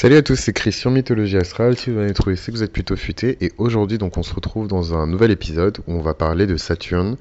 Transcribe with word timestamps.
Salut 0.00 0.14
à 0.14 0.22
tous, 0.22 0.36
c'est 0.36 0.52
Christian 0.52 0.92
Mythologie 0.92 1.38
Astrale. 1.38 1.76
Si 1.76 1.90
vous 1.90 1.98
en 1.98 2.02
avez 2.02 2.14
trouvé, 2.14 2.36
c'est 2.36 2.52
vous 2.52 2.62
êtes 2.62 2.72
plutôt 2.72 2.94
futé. 2.94 3.36
Et 3.40 3.50
aujourd'hui, 3.58 3.98
donc, 3.98 4.16
on 4.16 4.22
se 4.22 4.32
retrouve 4.32 4.68
dans 4.68 4.94
un 4.94 5.08
nouvel 5.08 5.32
épisode 5.32 5.78
où 5.88 5.94
on 5.94 6.02
va 6.02 6.14
parler 6.14 6.46
de 6.46 6.56
Saturne 6.56 7.16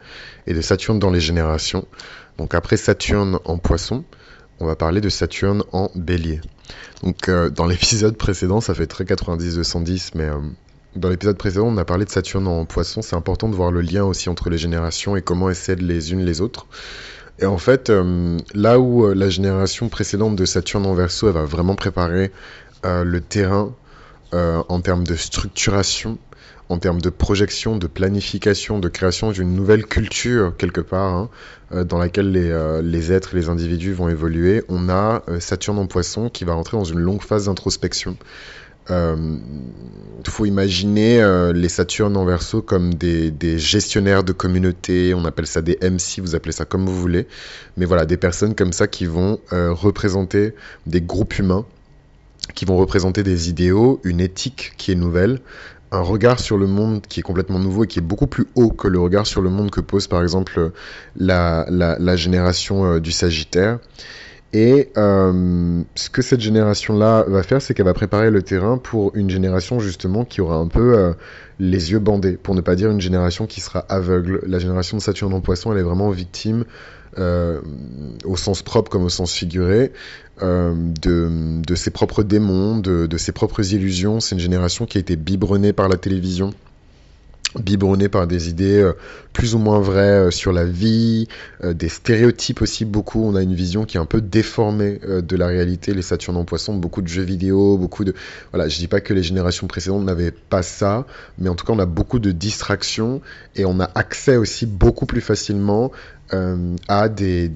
et 0.45 0.53
de 0.53 0.61
Saturne 0.61 0.99
dans 0.99 1.09
les 1.09 1.19
générations. 1.19 1.87
Donc, 2.37 2.53
après 2.53 2.77
Saturne 2.77 3.39
en 3.45 3.57
poisson, 3.57 4.03
on 4.59 4.67
va 4.67 4.75
parler 4.75 5.01
de 5.01 5.09
Saturne 5.09 5.63
en 5.71 5.89
bélier. 5.95 6.39
Donc, 7.01 7.29
euh, 7.29 7.49
dans 7.49 7.65
l'épisode 7.65 8.15
précédent, 8.15 8.61
ça 8.61 8.75
fait 8.75 8.85
très 8.85 9.05
90-210, 9.05 10.11
mais 10.13 10.25
euh, 10.25 10.37
dans 10.95 11.09
l'épisode 11.09 11.39
précédent, 11.39 11.65
on 11.65 11.77
a 11.77 11.85
parlé 11.85 12.05
de 12.05 12.11
Saturne 12.11 12.45
en 12.45 12.63
poisson. 12.65 13.01
C'est 13.01 13.15
important 13.15 13.49
de 13.49 13.55
voir 13.55 13.71
le 13.71 13.81
lien 13.81 14.03
aussi 14.03 14.29
entre 14.29 14.51
les 14.51 14.59
générations 14.59 15.15
et 15.17 15.23
comment 15.23 15.49
elles 15.49 15.55
s'aident 15.55 15.81
les 15.81 16.13
unes 16.13 16.23
les 16.23 16.41
autres. 16.41 16.67
Et 17.39 17.45
en 17.45 17.57
fait, 17.59 17.89
euh, 17.89 18.37
là 18.53 18.79
où 18.79 19.13
la 19.13 19.29
génération 19.29 19.89
précédente 19.89 20.35
de 20.35 20.45
Saturne 20.45 20.85
en 20.87 20.95
verso, 20.95 21.27
elle 21.27 21.33
va 21.33 21.45
vraiment 21.45 21.75
préparer 21.75 22.31
le 23.03 23.21
terrain 23.21 23.73
euh, 24.33 24.61
en 24.67 24.81
termes 24.81 25.05
de 25.05 25.15
structuration, 25.15 26.17
en 26.67 26.79
termes 26.79 26.99
de 26.99 27.09
projection, 27.09 27.77
de 27.77 27.87
planification, 27.87 28.77
de 28.79 28.89
création 28.89 29.31
d'une 29.31 29.55
nouvelle 29.55 29.85
culture 29.85 30.53
quelque 30.57 30.81
part, 30.81 31.15
hein, 31.15 31.29
euh, 31.71 31.85
dans 31.85 31.97
laquelle 31.97 32.33
les, 32.33 32.81
les, 32.83 33.13
êtres, 33.13 33.37
les 33.37 33.47
individus 33.47 33.93
vont 33.93 34.09
évoluer, 34.09 34.65
on 34.67 34.89
a 34.89 35.23
Saturne 35.39 35.79
en 35.79 35.87
poisson 35.87 36.29
qui 36.29 36.43
va 36.43 36.55
rentrer 36.55 36.75
dans 36.75 36.83
une 36.83 36.99
longue 36.99 37.21
phase 37.21 37.45
d'introspection. 37.45 38.17
Il 38.89 40.29
faut 40.29 40.45
imaginer 40.45 41.21
les 41.53 41.67
Saturnes 41.67 42.15
en 42.15 42.23
verso 42.23 42.61
comme 42.61 42.93
des, 42.93 43.31
des, 43.31 43.59
gestionnaires 43.59 44.23
de 44.23 44.31
communauté, 44.31 45.13
on 45.13 45.25
appelle 45.25 45.47
ça 45.47 45.61
des 45.61 45.77
MC, 45.81 46.21
vous 46.21 46.35
appelez 46.35 46.53
ça 46.53 46.63
comme 46.63 46.85
vous 46.85 46.95
voulez, 46.95 47.27
mais 47.75 47.85
voilà, 47.85 48.05
des 48.05 48.15
personnes 48.15 48.55
comme 48.55 48.71
ça 48.71 48.87
qui 48.87 49.05
vont 49.05 49.39
représenter 49.51 50.53
des 50.85 51.01
groupes 51.01 51.37
humains 51.37 51.65
qui 52.55 52.65
vont 52.65 52.77
représenter 52.77 53.23
des 53.23 53.49
idéaux, 53.49 53.99
une 54.03 54.19
éthique 54.19 54.73
qui 54.77 54.91
est 54.91 54.95
nouvelle, 54.95 55.39
un 55.91 56.01
regard 56.01 56.39
sur 56.39 56.57
le 56.57 56.67
monde 56.67 57.01
qui 57.07 57.21
est 57.21 57.23
complètement 57.23 57.59
nouveau 57.59 57.85
et 57.85 57.87
qui 57.87 57.99
est 57.99 58.01
beaucoup 58.01 58.27
plus 58.27 58.47
haut 58.55 58.69
que 58.69 58.87
le 58.87 58.99
regard 58.99 59.25
sur 59.25 59.41
le 59.41 59.49
monde 59.49 59.71
que 59.71 59.81
pose 59.81 60.07
par 60.07 60.21
exemple 60.21 60.71
la, 61.15 61.65
la, 61.69 62.15
génération 62.15 62.85
euh, 62.85 62.99
du 62.99 63.11
Sagittaire. 63.11 63.79
Et 64.53 64.89
euh, 64.95 65.83
ce 65.95 66.09
que 66.09 66.21
cette 66.21 66.39
génération-là 66.39 67.25
va 67.27 67.43
faire, 67.43 67.61
c'est 67.61 67.73
qu'elle 67.73 67.85
va 67.85 67.93
préparer 67.93 68.31
le 68.31 68.41
terrain 68.41 68.77
pour 68.77 69.15
une 69.15 69.29
génération 69.29 69.79
justement 69.79 70.23
qui 70.23 70.39
aura 70.39 70.55
un 70.55 70.67
peu 70.67 70.97
euh, 70.97 71.13
les 71.59 71.91
yeux 71.91 71.99
bandés, 71.99 72.37
pour 72.37 72.55
ne 72.55 72.61
pas 72.61 72.75
dire 72.75 72.89
une 72.89 73.01
génération 73.01 73.45
qui 73.45 73.59
sera 73.59 73.79
aveugle. 73.89 74.41
La 74.47 74.59
génération 74.59 74.97
de 74.97 75.01
Saturne 75.01 75.33
en 75.33 75.41
poisson, 75.41 75.73
elle 75.73 75.79
est 75.79 75.83
vraiment 75.83 76.09
victime 76.11 76.63
euh, 77.17 77.59
au 78.23 78.37
sens 78.37 78.61
propre 78.61 78.89
comme 78.89 79.03
au 79.03 79.09
sens 79.09 79.33
figuré, 79.33 79.91
de, 80.39 81.75
ses 81.75 81.89
propres 81.89 82.23
démons, 82.23 82.77
de 82.77 83.17
ses 83.17 83.31
propres 83.33 83.73
illusions. 83.73 84.19
C'est 84.21 84.35
une 84.35 84.41
génération 84.41 84.85
qui 84.85 84.97
a 84.97 85.01
été 85.01 85.15
biberonnée 85.15 85.73
par 85.73 85.89
la 85.89 85.97
télévision 85.97 86.53
biberonné 87.59 88.09
par 88.09 88.27
des 88.27 88.49
idées 88.49 88.81
euh, 88.81 88.93
plus 89.33 89.55
ou 89.55 89.59
moins 89.59 89.79
vraies 89.79 90.27
euh, 90.27 90.31
sur 90.31 90.51
la 90.51 90.65
vie, 90.65 91.27
euh, 91.63 91.73
des 91.73 91.89
stéréotypes 91.89 92.61
aussi 92.61 92.85
beaucoup. 92.85 93.23
On 93.23 93.35
a 93.35 93.41
une 93.41 93.53
vision 93.53 93.85
qui 93.85 93.97
est 93.97 93.99
un 93.99 94.05
peu 94.05 94.21
déformée 94.21 94.99
de 95.07 95.35
la 95.35 95.47
réalité. 95.47 95.93
Les 95.93 96.01
Saturnes 96.01 96.37
en 96.37 96.45
poisson, 96.45 96.75
beaucoup 96.75 97.01
de 97.01 97.07
jeux 97.07 97.23
vidéo, 97.23 97.77
beaucoup 97.77 98.03
de... 98.03 98.13
Voilà, 98.51 98.67
je 98.67 98.77
dis 98.77 98.87
pas 98.87 99.01
que 99.01 99.13
les 99.13 99.23
générations 99.23 99.67
précédentes 99.67 100.03
n'avaient 100.03 100.31
pas 100.31 100.63
ça, 100.63 101.05
mais 101.37 101.49
en 101.49 101.55
tout 101.55 101.65
cas 101.65 101.73
on 101.73 101.79
a 101.79 101.85
beaucoup 101.85 102.19
de 102.19 102.31
distractions 102.31 103.21
et 103.55 103.65
on 103.65 103.79
a 103.79 103.89
accès 103.95 104.37
aussi 104.37 104.65
beaucoup 104.65 105.05
plus 105.05 105.21
facilement 105.21 105.91
à 106.89 107.07
des, 107.07 107.49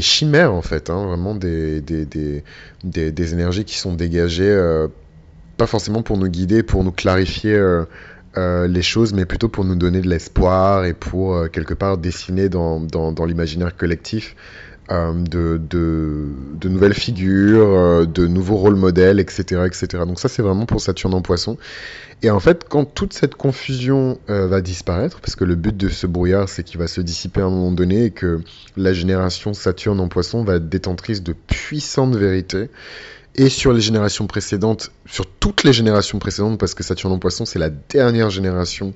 chimères 0.00 0.52
en 0.52 0.62
fait, 0.62 0.88
hein, 0.88 1.04
vraiment 1.06 1.34
des, 1.34 1.80
des, 1.80 3.32
énergies 3.32 3.64
qui 3.64 3.76
sont 3.76 3.94
dégagées, 3.94 4.86
pas 5.56 5.66
forcément 5.66 6.02
pour 6.02 6.16
nous 6.16 6.28
guider, 6.28 6.62
pour 6.62 6.84
nous 6.84 6.92
clarifier 6.92 7.58
les 8.36 8.82
choses, 8.82 9.12
mais 9.14 9.24
plutôt 9.26 9.48
pour 9.48 9.64
nous 9.64 9.76
donner 9.76 10.00
de 10.00 10.08
l'espoir 10.08 10.84
et 10.84 10.94
pour 10.94 11.34
euh, 11.34 11.48
quelque 11.48 11.74
part 11.74 11.98
dessiner 11.98 12.48
dans, 12.48 12.80
l'imaginaire 13.26 13.76
collectif 13.76 14.34
euh, 14.90 15.12
de, 15.14 16.68
nouvelles 16.68 16.94
figures, 16.94 17.66
euh, 17.66 18.04
de 18.04 18.26
nouveaux 18.26 18.56
rôles 18.56 18.76
modèles, 18.76 19.20
etc., 19.20 19.62
etc. 19.66 20.04
Donc 20.06 20.18
ça, 20.20 20.28
c'est 20.28 20.42
vraiment 20.42 20.66
pour 20.66 20.80
Saturne 20.80 21.14
en 21.14 21.22
poisson. 21.22 21.56
Et 22.22 22.30
en 22.30 22.40
fait, 22.40 22.64
quand 22.68 22.84
toute 22.84 23.12
cette 23.12 23.34
confusion 23.34 24.18
va 24.28 24.62
disparaître, 24.62 25.20
parce 25.20 25.36
que 25.36 25.44
le 25.44 25.56
but 25.56 25.76
de 25.76 25.90
ce 25.90 26.06
brouillard, 26.06 26.48
c'est 26.48 26.62
qu'il 26.62 26.78
va 26.78 26.86
se 26.86 27.02
dissiper 27.02 27.42
à 27.42 27.44
un 27.44 27.50
moment 27.50 27.72
donné 27.72 28.04
et 28.04 28.10
que 28.12 28.40
la 28.78 28.94
génération 28.94 29.52
Saturne 29.52 30.00
en 30.00 30.08
poisson 30.08 30.42
va 30.42 30.54
être 30.54 30.68
détentrice 30.68 31.22
de 31.22 31.34
puissantes 31.34 32.16
vérités, 32.16 32.70
et 33.34 33.48
sur 33.48 33.72
les 33.72 33.80
générations 33.80 34.26
précédentes, 34.26 34.92
sur 35.06 35.26
toutes 35.26 35.64
les 35.64 35.72
générations 35.72 36.18
précédentes, 36.18 36.58
parce 36.58 36.74
que 36.74 36.82
Saturne 36.82 37.12
en 37.12 37.18
poisson, 37.18 37.44
c'est 37.44 37.58
la 37.58 37.70
dernière 37.70 38.30
génération 38.30 38.92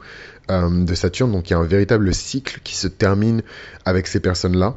euh, 0.51 0.85
de 0.85 0.95
Saturne, 0.95 1.33
donc 1.33 1.51
il 1.51 1.55
y 1.55 1.57
a 1.57 1.59
un 1.59 1.67
véritable 1.67 2.15
cycle 2.15 2.61
qui 2.63 2.77
se 2.77 2.87
termine 2.87 3.43
avec 3.85 4.07
ces 4.07 4.21
personnes-là. 4.21 4.77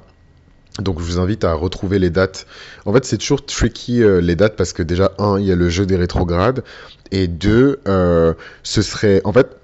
Donc 0.80 1.00
je 1.00 1.04
vous 1.04 1.20
invite 1.20 1.44
à 1.44 1.54
retrouver 1.54 2.00
les 2.00 2.10
dates. 2.10 2.48
En 2.86 2.94
fait, 2.94 3.06
c'est 3.06 3.18
toujours 3.18 3.46
tricky 3.46 4.02
euh, 4.02 4.22
les 4.22 4.36
dates 4.36 4.56
parce 4.56 4.74
que 4.74 4.84
déjà, 4.84 5.12
un, 5.20 5.38
il 5.38 5.46
y 5.46 5.52
a 5.52 5.56
le 5.56 5.70
jeu 5.70 5.86
des 5.86 5.98
rétrogrades, 5.98 6.64
et 7.12 7.28
deux, 7.28 7.80
euh, 7.88 8.34
ce 8.64 8.82
serait... 8.82 9.22
En 9.26 9.34
fait, 9.34 9.58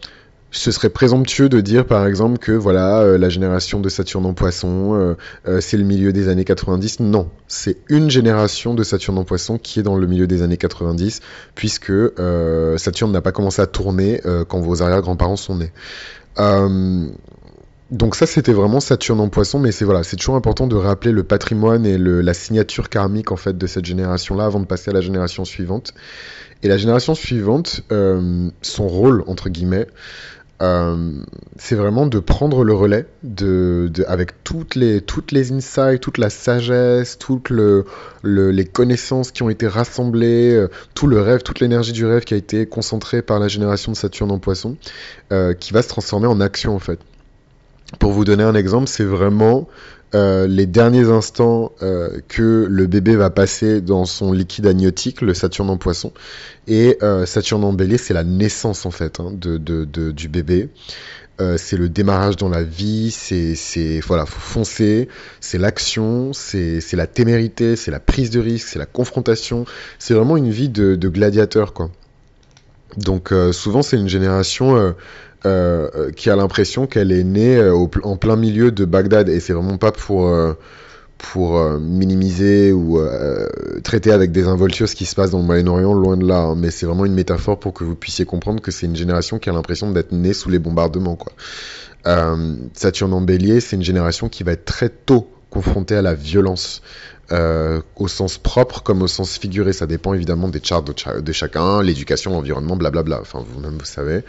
ce 0.58 0.72
serait 0.72 0.90
présomptueux 0.90 1.50
de 1.50 1.62
dire 1.62 1.86
par 1.86 2.08
exemple 2.08 2.40
que 2.40 2.52
voilà 2.52 3.02
euh, 3.02 3.18
la 3.18 3.30
génération 3.30 3.80
de 3.80 3.90
Saturne 3.90 4.26
en 4.26 4.34
poisson 4.34 4.96
euh, 4.96 5.16
euh, 5.48 5.62
c'est 5.62 5.78
le 5.78 5.84
milieu 5.84 6.12
des 6.12 6.30
années 6.30 6.46
90 6.46 7.00
non 7.02 7.30
c'est 7.48 7.78
une 7.90 8.10
génération 8.10 8.74
de 8.74 8.84
Saturne 8.84 9.20
en 9.20 9.24
poisson 9.24 9.60
qui 9.60 9.80
est 9.80 9.84
dans 9.84 9.98
le 9.98 10.08
milieu 10.08 10.26
des 10.26 10.42
années 10.42 10.58
90 10.58 11.22
puisque 11.54 11.94
Saturne 12.78 13.12
n'a 13.12 13.22
pas 13.22 13.32
commencé 13.32 13.62
à 13.62 13.68
tourner 13.68 14.22
quand 14.48 14.60
vos 14.60 14.82
arrière-grands-parents 14.82 15.36
sont 15.36 15.56
nés. 15.56 15.72
Donc 17.90 18.16
ça 18.16 18.26
c'était 18.26 18.52
vraiment 18.52 18.80
Saturne 18.80 19.20
en 19.22 19.30
poisson 19.30 19.60
mais 19.60 19.72
c'est 19.72 19.86
voilà 19.86 20.04
c'est 20.04 20.18
toujours 20.18 20.36
important 20.36 20.68
de 20.68 20.76
rappeler 20.76 21.12
le 21.12 21.24
patrimoine 21.24 21.86
et 21.86 21.98
la 21.98 22.34
signature 22.34 22.90
karmique 22.90 23.32
en 23.32 23.38
fait 23.38 23.58
de 23.58 23.68
cette 23.68 23.86
génération 23.86 24.36
là 24.36 24.46
avant 24.46 24.60
de 24.60 24.66
passer 24.66 24.90
à 24.90 24.94
la 24.94 25.02
génération 25.02 25.46
suivante. 25.46 25.94
Et 26.64 26.68
la 26.68 26.78
génération 26.78 27.16
suivante 27.16 27.82
son 28.62 28.88
rôle 28.88 29.24
entre 29.28 29.50
guillemets 29.50 29.88
euh, 30.62 31.12
c'est 31.58 31.76
vraiment 31.76 32.08
de 32.08 32.20
prendre 32.20 32.64
le 32.64 32.74
relais 32.74 33.06
de, 33.24 33.92
avec 34.08 34.44
toutes 34.44 34.74
les, 34.76 35.02
toutes 35.02 35.32
les 35.32 35.52
insights, 35.52 36.00
toute 36.02 36.18
la 36.18 36.30
sagesse, 36.30 37.18
toutes 37.20 37.50
le, 37.50 37.86
le, 38.24 38.50
les 38.52 38.66
connaissances 38.66 39.32
qui 39.32 39.44
ont 39.44 39.50
été 39.50 39.68
rassemblées, 39.68 40.54
euh, 40.54 40.68
tout 40.96 41.08
le 41.08 41.22
rêve, 41.22 41.44
toute 41.44 41.60
l'énergie 41.60 41.94
du 41.94 42.06
rêve 42.06 42.24
qui 42.24 42.34
a 42.34 42.38
été 42.38 42.66
concentrée 42.66 43.22
par 43.22 43.40
la 43.40 43.48
génération 43.48 43.92
de 43.92 43.98
Saturne 43.98 44.32
en 44.32 44.40
poisson, 44.40 44.78
euh, 45.32 45.54
qui 45.54 45.74
va 45.74 45.84
se 45.84 45.90
transformer 45.90 46.28
en 46.28 46.42
action 46.42 46.76
en 46.76 46.80
fait. 46.80 47.00
Pour 48.00 48.12
vous 48.12 48.26
donner 48.26 48.44
un 48.44 48.56
exemple, 48.56 48.88
c'est 48.88 49.06
vraiment 49.06 49.68
euh, 50.16 50.48
les 50.48 50.66
derniers 50.66 51.10
instants 51.10 51.72
euh, 51.82 52.20
que 52.28 52.66
le 52.70 52.88
bébé 52.88 53.16
va 53.16 53.30
passer 53.30 53.82
dans 53.82 54.06
son 54.06 54.32
liquide 54.32 54.68
amniotique, 54.68 55.22
le 55.22 55.34
Saturne 55.34 55.70
en 55.70 55.78
poisson. 55.78 56.14
Et 56.68 56.98
euh, 57.02 57.26
Saturne 57.26 57.64
en 57.64 57.74
bélier, 57.74 57.98
c'est 57.98 58.14
la 58.14 58.24
naissance 58.24 58.86
en 58.86 58.92
fait 58.92 59.20
hein, 59.20 59.32
de, 59.34 59.58
de, 59.58 59.86
de, 59.86 60.12
du 60.12 60.30
bébé. 60.30 60.70
Euh, 61.40 61.56
c'est 61.58 61.78
le 61.78 61.88
démarrage 61.88 62.36
dans 62.36 62.50
la 62.50 62.64
vie, 62.64 63.12
c'est 63.12 64.00
voilà, 64.00 64.26
faut 64.26 64.40
foncer, 64.40 65.08
c'est 65.40 65.60
l'action, 65.60 66.34
c'est 66.34 66.82
la 66.94 67.06
témérité, 67.06 67.76
c'est 67.76 67.92
la 67.92 68.00
prise 68.00 68.32
de 68.32 68.40
risque, 68.40 68.68
c'est 68.70 68.80
la 68.80 68.88
confrontation. 68.88 69.66
C'est 70.00 70.16
vraiment 70.16 70.38
une 70.38 70.50
vie 70.50 70.70
de, 70.70 70.96
gladiateur 71.08 71.74
quoi. 71.74 71.92
Donc 72.96 73.32
euh, 73.32 73.52
souvent 73.52 73.84
c'est 73.84 73.98
une 73.98 74.08
génération 74.08 74.96
euh, 75.46 75.88
euh, 75.96 76.12
qui 76.12 76.32
a 76.32 76.36
l'impression 76.36 76.88
qu'elle 76.88 77.12
est 77.12 77.24
née 77.24 77.58
euh, 77.58 77.76
en 77.76 78.18
plein 78.18 78.36
milieu 78.36 78.72
de 78.72 78.86
Bagdad 78.86 79.30
et 79.30 79.40
c'est 79.40 79.54
vraiment 79.54 79.78
pas 79.78 79.92
pour 79.92 80.28
minimiser 81.80 82.72
ou 82.72 83.00
traiter 83.84 84.12
avec 84.12 84.32
des 84.32 84.48
involtures 84.48 84.90
ce 84.90 84.96
qui 84.96 85.06
se 85.06 85.14
passe 85.14 85.32
dans 85.32 85.40
le 85.40 85.44
Moyen-Orient, 85.44 85.94
loin 85.94 86.18
de 86.18 86.26
là. 86.26 86.40
Hein. 86.40 86.56
mais 86.58 86.72
c'est 86.72 86.88
vraiment 86.88 87.06
une 87.06 87.14
métaphore 87.14 87.60
pour 87.60 87.74
que 87.74 87.84
vous 87.84 87.96
puissiez 87.96 88.26
comprendre 88.26 88.62
que 88.62 88.72
c'est 88.72 88.88
une 88.88 88.96
génération 88.96 89.38
qui 89.38 89.50
a 89.50 89.54
l'impression 89.54 89.92
d'être 89.92 90.12
née 90.12 90.34
sous 90.34 90.50
les 90.50 90.60
bombardements. 90.60 91.18
Saturne 92.74 93.14
en 93.14 93.22
bélier, 93.22 93.60
c'est 93.60 93.76
une 93.76 93.84
génération 93.84 94.30
qui 94.30 94.44
va 94.44 94.54
être 94.54 94.66
très 94.66 94.90
tôt 94.90 95.30
confrontée 95.52 95.96
à 95.96 96.02
la 96.02 96.16
violence. 96.16 96.82
au 97.32 98.08
sens 98.08 98.38
propre 98.40 98.82
comme 98.82 99.04
au 99.04 99.08
sens 99.08 99.38
figuré. 99.38 99.74
Ça 99.74 99.86
dépend 99.86 100.14
évidemment 100.14 100.48
des 100.50 100.62
charts 100.64 100.84
de 100.84 101.32
chacun, 101.32 101.84
l'éducation, 101.84 102.32
l'environnement, 102.32 102.76
blablabla. 102.76 103.20
Enfin, 103.22 103.44
vous-même, 103.48 103.78
vous 103.78 103.86
savez. 103.86 104.24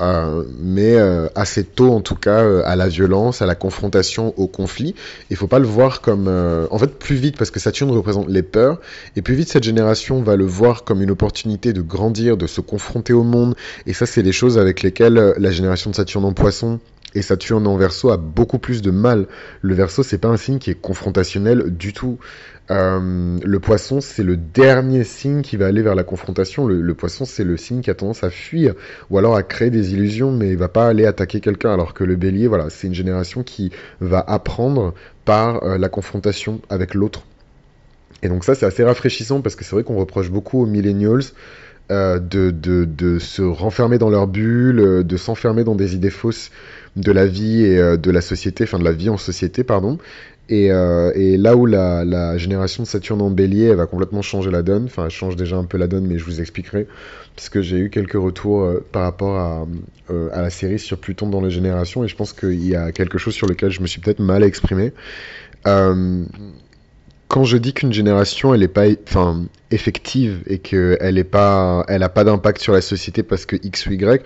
Euh, 0.00 0.44
mais 0.58 0.94
euh, 0.96 1.28
assez 1.34 1.64
tôt 1.64 1.92
en 1.92 2.00
tout 2.00 2.14
cas 2.14 2.42
euh, 2.42 2.62
à 2.64 2.76
la 2.76 2.88
violence, 2.88 3.42
à 3.42 3.46
la 3.46 3.54
confrontation, 3.54 4.34
au 4.38 4.46
conflit. 4.46 4.94
Il 5.30 5.36
faut 5.36 5.46
pas 5.46 5.58
le 5.58 5.66
voir 5.66 6.00
comme, 6.00 6.28
en 6.70 6.78
fait, 6.78 6.98
plus 6.98 7.16
vite 7.16 7.36
parce 7.36 7.50
que 7.50 7.60
Saturne 7.60 7.90
représente 7.90 8.28
les 8.28 8.42
peurs, 8.42 8.80
et 9.16 9.22
plus 9.22 9.34
vite 9.34 9.48
cette 9.48 9.64
génération 9.64 10.22
va 10.22 10.36
le 10.36 10.44
voir 10.44 10.84
comme 10.84 11.02
une 11.02 11.10
opportunité 11.10 11.72
de 11.72 11.82
grandir, 11.82 12.36
de 12.36 12.46
se 12.46 12.60
confronter 12.60 13.12
au 13.12 13.22
monde. 13.22 13.54
Et 13.86 13.92
ça, 13.92 14.06
c'est 14.06 14.22
les 14.22 14.32
choses 14.32 14.58
avec 14.58 14.82
lesquelles 14.82 15.34
la 15.36 15.50
génération 15.50 15.90
de 15.90 15.96
Saturne 15.96 16.24
en 16.24 16.32
Poisson 16.32 16.80
et 17.14 17.22
Saturne 17.22 17.66
en 17.66 17.76
Verseau 17.76 18.10
a 18.10 18.16
beaucoup 18.16 18.58
plus 18.58 18.82
de 18.82 18.90
mal. 18.90 19.26
Le 19.62 19.74
Verseau, 19.74 20.02
c'est 20.02 20.18
pas 20.18 20.28
un 20.28 20.36
signe 20.36 20.58
qui 20.58 20.70
est 20.70 20.80
confrontationnel 20.80 21.76
du 21.76 21.92
tout. 21.92 22.18
Euh, 22.70 23.38
le 23.42 23.60
poisson, 23.60 24.00
c'est 24.00 24.22
le 24.22 24.36
dernier 24.36 25.02
signe 25.02 25.42
qui 25.42 25.56
va 25.56 25.66
aller 25.66 25.82
vers 25.82 25.96
la 25.96 26.04
confrontation. 26.04 26.68
Le, 26.68 26.94
poisson, 26.94 27.24
c'est 27.24 27.42
le 27.42 27.56
signe 27.56 27.80
qui 27.80 27.90
a 27.90 27.94
tendance 27.94 28.22
à 28.22 28.30
fuir 28.30 28.74
ou 29.10 29.18
alors 29.18 29.34
à 29.34 29.42
créer 29.42 29.70
des 29.70 29.92
illusions, 29.92 30.30
mais 30.30 30.50
il 30.50 30.56
va 30.56 30.68
pas 30.68 30.86
aller 30.86 31.04
attaquer 31.04 31.40
quelqu'un. 31.40 31.72
Alors 31.72 31.94
que 31.94 32.04
le 32.04 32.14
bélier, 32.14 32.46
voilà, 32.46 32.70
c'est 32.70 32.86
une 32.86 32.94
génération 32.94 33.42
qui 33.42 33.72
va 34.00 34.20
apprendre 34.20 34.94
par 35.24 35.64
euh, 35.64 35.78
la 35.78 35.88
confrontation 35.88 36.60
avec 36.70 36.94
l'autre. 36.94 37.24
Et 38.22 38.28
donc 38.28 38.44
ça, 38.44 38.54
c'est 38.54 38.66
assez 38.66 38.84
rafraîchissant 38.84 39.40
parce 39.40 39.56
que 39.56 39.64
c'est 39.64 39.74
vrai 39.74 39.82
qu'on 39.82 39.96
reproche 39.96 40.30
beaucoup 40.30 40.62
aux 40.62 40.66
millennials 40.66 41.24
euh, 41.90 42.20
de, 42.20 42.50
de, 42.52 43.18
se 43.18 43.42
renfermer 43.42 43.98
dans 43.98 44.10
leur 44.10 44.28
bulle, 44.28 45.02
de 45.04 45.16
s'enfermer 45.16 45.64
dans 45.64 45.74
des 45.74 45.96
idées 45.96 46.10
fausses 46.10 46.52
de 46.94 47.10
la 47.10 47.26
vie 47.26 47.64
et 47.64 47.96
de 47.96 48.10
la 48.10 48.20
société, 48.20 48.64
enfin 48.64 48.78
de 48.78 48.84
la 48.84 48.92
vie 48.92 49.08
en 49.08 49.16
société, 49.16 49.64
pardon. 49.64 49.98
Euh, 50.50 51.12
et, 51.14 51.36
là 51.36 51.56
où 51.56 51.66
la, 51.66 52.36
génération 52.38 52.82
de 52.82 52.88
Saturne 52.88 53.22
en 53.22 53.30
bélier, 53.30 53.66
elle 53.66 53.76
va 53.76 53.86
complètement 53.86 54.22
changer 54.22 54.50
la 54.50 54.62
donne, 54.62 54.84
enfin 54.84 55.04
elle 55.04 55.10
change 55.10 55.36
déjà 55.36 55.56
un 55.56 55.64
peu 55.64 55.78
la 55.78 55.86
donne, 55.86 56.06
mais 56.06 56.18
je 56.18 56.24
vous 56.24 56.40
expliquerai, 56.40 56.86
puisque 57.36 57.60
j'ai 57.60 57.78
eu 57.78 57.90
quelques 57.90 58.14
retours 58.14 58.62
euh, 58.62 58.84
par 58.92 59.02
rapport 59.02 59.38
à, 59.38 59.66
euh, 60.10 60.28
à, 60.32 60.42
la 60.42 60.50
série 60.50 60.78
sur 60.78 60.98
Pluton 60.98 61.28
dans 61.28 61.40
les 61.40 61.50
générations, 61.50 62.04
et 62.04 62.08
je 62.08 62.16
pense 62.16 62.32
qu'il 62.32 62.66
y 62.66 62.74
a 62.74 62.90
quelque 62.92 63.18
chose 63.18 63.34
sur 63.34 63.46
lequel 63.46 63.70
je 63.70 63.80
me 63.80 63.86
suis 63.86 64.00
peut-être 64.00 64.20
mal 64.20 64.42
exprimé. 64.42 64.92
Quand 67.30 67.44
je 67.44 67.56
dis 67.56 67.72
qu'une 67.72 67.92
génération, 67.92 68.52
elle 68.52 68.60
n'est 68.60 68.68
pas 68.68 68.86
enfin, 69.08 69.44
effective 69.70 70.42
et 70.48 70.58
qu'elle 70.58 71.14
n'a 71.14 71.24
pas, 71.24 71.84
elle 71.86 72.06
pas 72.12 72.24
d'impact 72.24 72.60
sur 72.60 72.72
la 72.72 72.80
société 72.80 73.22
parce 73.22 73.46
que 73.46 73.54
X 73.62 73.86
ou 73.86 73.92
Y, 73.92 74.24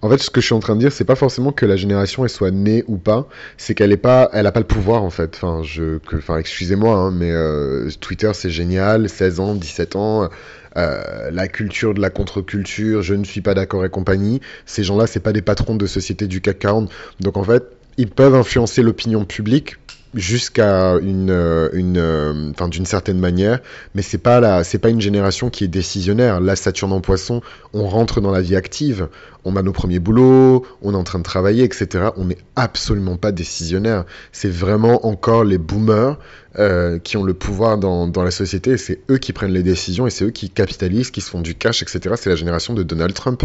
en 0.00 0.08
fait, 0.08 0.18
ce 0.18 0.30
que 0.30 0.40
je 0.40 0.46
suis 0.46 0.54
en 0.54 0.60
train 0.60 0.74
de 0.74 0.80
dire, 0.80 0.90
c'est 0.90 1.04
pas 1.04 1.16
forcément 1.16 1.52
que 1.52 1.66
la 1.66 1.76
génération 1.76 2.24
elle 2.24 2.30
soit 2.30 2.50
née 2.50 2.82
ou 2.86 2.96
pas, 2.96 3.28
c'est 3.58 3.74
qu'elle 3.74 3.92
est 3.92 3.98
pas, 3.98 4.30
elle 4.32 4.46
a 4.46 4.52
pas 4.52 4.60
le 4.60 4.66
pouvoir 4.66 5.02
en 5.02 5.10
fait. 5.10 5.34
Enfin, 5.36 5.62
je, 5.64 5.98
enfin, 6.14 6.38
excusez-moi, 6.38 6.96
hein, 6.96 7.10
mais 7.10 7.30
euh, 7.30 7.90
Twitter 8.00 8.30
c'est 8.32 8.50
génial, 8.50 9.10
16 9.10 9.40
ans, 9.40 9.54
17 9.54 9.96
ans, 9.96 10.30
euh, 10.78 11.30
la 11.30 11.48
culture 11.48 11.92
de 11.92 12.00
la 12.00 12.08
contre-culture, 12.08 13.02
je 13.02 13.12
ne 13.12 13.24
suis 13.24 13.42
pas 13.42 13.52
d'accord 13.52 13.84
et 13.84 13.90
compagnie. 13.90 14.40
Ces 14.64 14.82
gens-là, 14.82 15.06
c'est 15.06 15.20
pas 15.20 15.34
des 15.34 15.42
patrons 15.42 15.76
de 15.76 15.86
société 15.86 16.26
du 16.26 16.40
CAC 16.40 16.60
40, 16.60 16.90
donc 17.20 17.36
en 17.36 17.44
fait, 17.44 17.64
ils 17.98 18.08
peuvent 18.08 18.34
influencer 18.34 18.82
l'opinion 18.82 19.26
publique 19.26 19.76
jusqu'à 20.14 20.94
une, 20.94 21.30
euh, 21.30 21.68
une 21.72 21.98
euh, 21.98 22.50
enfin 22.50 22.68
d'une 22.68 22.86
certaine 22.86 23.18
manière, 23.18 23.60
mais 23.94 24.02
c'est 24.02 24.18
pas 24.18 24.40
la, 24.40 24.64
c'est 24.64 24.78
pas 24.78 24.88
une 24.88 25.00
génération 25.00 25.50
qui 25.50 25.64
est 25.64 25.68
décisionnaire. 25.68 26.40
Là, 26.40 26.56
Saturne 26.56 26.92
en 26.92 27.00
Poisson, 27.00 27.42
on 27.72 27.86
rentre 27.86 28.20
dans 28.20 28.30
la 28.30 28.40
vie 28.40 28.56
active, 28.56 29.08
on 29.44 29.56
a 29.56 29.62
nos 29.62 29.72
premiers 29.72 29.98
boulots, 29.98 30.66
on 30.82 30.94
est 30.94 30.96
en 30.96 31.04
train 31.04 31.18
de 31.18 31.24
travailler, 31.24 31.64
etc. 31.64 32.08
On 32.16 32.24
n'est 32.26 32.38
absolument 32.56 33.16
pas 33.16 33.32
décisionnaire. 33.32 34.04
C'est 34.32 34.50
vraiment 34.50 35.06
encore 35.06 35.44
les 35.44 35.58
boomers 35.58 36.18
euh, 36.58 36.98
qui 36.98 37.16
ont 37.16 37.24
le 37.24 37.34
pouvoir 37.34 37.76
dans, 37.76 38.08
dans 38.08 38.22
la 38.22 38.30
société. 38.30 38.78
C'est 38.78 39.00
eux 39.10 39.18
qui 39.18 39.32
prennent 39.32 39.52
les 39.52 39.62
décisions 39.62 40.06
et 40.06 40.10
c'est 40.10 40.24
eux 40.24 40.30
qui 40.30 40.48
capitalisent, 40.48 41.10
qui 41.10 41.20
se 41.20 41.30
font 41.30 41.42
du 41.42 41.54
cash, 41.54 41.82
etc. 41.82 42.14
C'est 42.18 42.30
la 42.30 42.36
génération 42.36 42.74
de 42.74 42.82
Donald 42.82 43.12
Trump. 43.14 43.42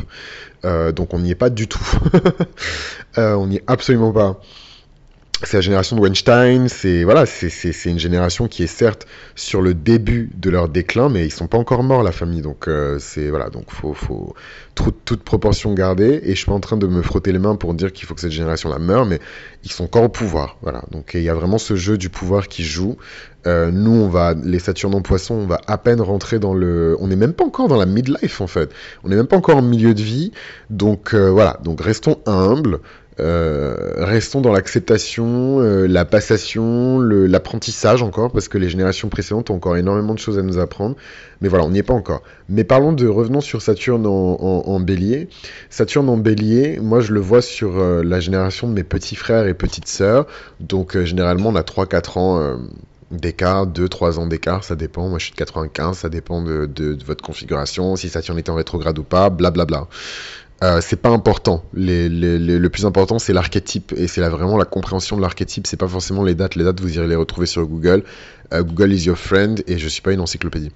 donc 0.63 1.13
on 1.13 1.19
n'y 1.19 1.31
est 1.31 1.35
pas 1.35 1.49
du 1.49 1.67
tout. 1.67 1.83
on 3.17 3.47
n'y 3.47 3.57
est 3.57 3.63
absolument 3.67 4.13
pas 4.13 4.41
c'est 5.43 5.57
la 5.57 5.61
génération 5.61 5.95
de 5.95 6.01
Weinstein, 6.01 6.67
c'est 6.67 7.03
voilà, 7.03 7.25
c'est 7.25 7.71
une 7.85 7.99
génération 7.99 8.47
qui 8.47 8.63
est 8.63 8.67
certes 8.67 9.07
sur 9.35 9.61
le 9.61 9.73
début 9.73 10.29
de 10.35 10.49
leur 10.49 10.69
déclin, 10.69 11.09
mais 11.09 11.25
ils 11.25 11.31
sont 11.31 11.47
pas 11.47 11.57
encore 11.57 11.83
morts 11.83 12.03
la 12.03 12.11
famille, 12.11 12.41
donc 12.41 12.67
euh, 12.67 12.97
c'est 12.99 13.29
voilà, 13.29 13.49
donc 13.49 13.71
faut 13.71 13.93
faut 13.93 14.35
toute 14.75 15.23
proportion 15.23 15.73
garder. 15.73 16.21
Et 16.23 16.31
je 16.31 16.35
suis 16.35 16.45
pas 16.45 16.53
en 16.53 16.59
train 16.59 16.77
de 16.77 16.88
me 16.88 17.01
frotter 17.01 17.31
les 17.31 17.39
mains 17.39 17.55
pour 17.55 17.73
dire 17.73 17.91
qu'il 17.91 18.07
faut 18.07 18.13
que 18.13 18.21
cette 18.21 18.31
génération 18.31 18.69
la 18.69 18.79
meure, 18.79 19.05
mais 19.05 19.19
ils 19.63 19.71
sont 19.71 19.85
encore 19.85 20.03
au 20.03 20.09
pouvoir, 20.09 20.57
voilà. 20.61 20.83
Donc 20.91 21.11
il 21.13 21.23
y 21.23 21.29
a 21.29 21.33
vraiment 21.33 21.57
ce 21.57 21.75
jeu 21.75 21.97
du 21.97 22.09
pouvoir 22.09 22.47
qui 22.47 22.63
joue. 22.63 22.97
Euh, 23.47 23.71
nous, 23.71 23.91
on 23.91 24.07
va, 24.07 24.35
les 24.35 24.59
Saturnes 24.59 24.94
en 24.94 25.01
Poisson, 25.01 25.33
on 25.33 25.47
va 25.47 25.59
à 25.65 25.77
peine 25.77 26.01
rentrer 26.01 26.37
dans 26.37 26.53
le, 26.53 26.95
on 26.99 27.07
n'est 27.07 27.15
même 27.15 27.33
pas 27.33 27.44
encore 27.44 27.67
dans 27.67 27.77
la 27.77 27.87
midlife 27.87 28.41
en 28.41 28.47
fait. 28.47 28.71
On 29.03 29.09
n'est 29.09 29.15
même 29.15 29.27
pas 29.27 29.37
encore 29.37 29.57
en 29.57 29.63
milieu 29.63 29.94
de 29.94 30.01
vie, 30.01 30.31
donc 30.69 31.13
euh, 31.13 31.29
voilà. 31.29 31.59
Donc 31.63 31.81
restons 31.81 32.19
humbles. 32.25 32.79
Euh, 33.19 34.00
restons 34.11 34.41
dans 34.41 34.51
l'acceptation, 34.51 35.59
euh, 35.61 35.87
la 35.87 36.05
passation, 36.05 36.99
l'apprentissage 36.99 38.03
encore, 38.03 38.31
parce 38.31 38.47
que 38.47 38.57
les 38.57 38.69
générations 38.69 39.09
précédentes 39.09 39.49
ont 39.49 39.55
encore 39.55 39.77
énormément 39.77 40.13
de 40.13 40.19
choses 40.19 40.37
à 40.37 40.41
nous 40.41 40.59
apprendre. 40.59 40.95
Mais 41.41 41.47
voilà, 41.47 41.65
on 41.65 41.71
n'y 41.71 41.79
est 41.79 41.83
pas 41.83 41.93
encore. 41.93 42.21
Mais 42.49 42.63
parlons 42.63 42.93
de, 42.93 43.07
revenons 43.07 43.41
sur 43.41 43.61
Saturne 43.61 44.05
en, 44.05 44.79
bélier. 44.79 45.29
Saturne 45.69 46.09
en 46.09 46.17
bélier, 46.17 46.79
moi 46.79 46.99
je 46.99 47.13
le 47.13 47.19
vois 47.19 47.41
sur 47.41 47.79
euh, 47.79 48.03
la 48.03 48.19
génération 48.19 48.67
de 48.67 48.73
mes 48.73 48.83
petits 48.83 49.15
frères 49.15 49.47
et 49.47 49.53
petites 49.53 49.87
sœurs. 49.87 50.27
Donc 50.59 50.97
généralement 51.03 51.49
on 51.49 51.55
a 51.55 51.63
3-4 51.63 52.19
ans 52.19 52.57
d'écart, 53.11 53.67
2-3 53.67 54.19
ans 54.19 54.27
d'écart, 54.27 54.63
ça 54.63 54.75
dépend. 54.75 55.09
Moi 55.09 55.19
je 55.19 55.25
suis 55.25 55.33
de 55.33 55.37
95, 55.37 55.97
ça 55.97 56.09
dépend 56.09 56.41
de, 56.41 56.97
votre 57.05 57.23
configuration, 57.23 57.95
si 57.95 58.09
Saturne 58.09 58.37
est 58.37 58.49
en 58.49 58.55
rétrograde 58.55 58.99
ou 58.99 59.03
pas, 59.03 59.29
blablabla. 59.29 59.65
Bla 59.65 59.79
bla. 59.81 59.87
Euh, 60.63 60.79
c'est 60.79 60.95
pas 60.97 61.09
important. 61.09 61.63
le 61.73 62.67
plus 62.67 62.85
important, 62.85 63.17
c'est 63.17 63.33
l'archétype 63.33 63.93
et 63.97 64.07
c'est 64.07 64.21
vraiment 64.21 64.57
la 64.57 64.65
compréhension 64.65 65.17
de 65.17 65.21
l'archétype. 65.21 65.65
C'est 65.65 65.77
pas 65.77 65.87
forcément 65.87 66.23
les 66.23 66.35
dates. 66.35 66.55
Les 66.55 66.63
dates, 66.63 66.79
vous 66.79 66.95
irez 66.95 67.07
les 67.07 67.15
retrouver 67.15 67.47
sur 67.47 67.65
Google. 67.65 68.03
Euh, 68.53 68.61
Google 68.63 68.93
is 68.93 69.05
your 69.05 69.17
friend 69.17 69.63
et 69.67 69.77
je 69.77 69.87
suis 69.87 70.01
pas 70.01 70.13
une 70.13 70.21
encyclopédie. 70.21 70.71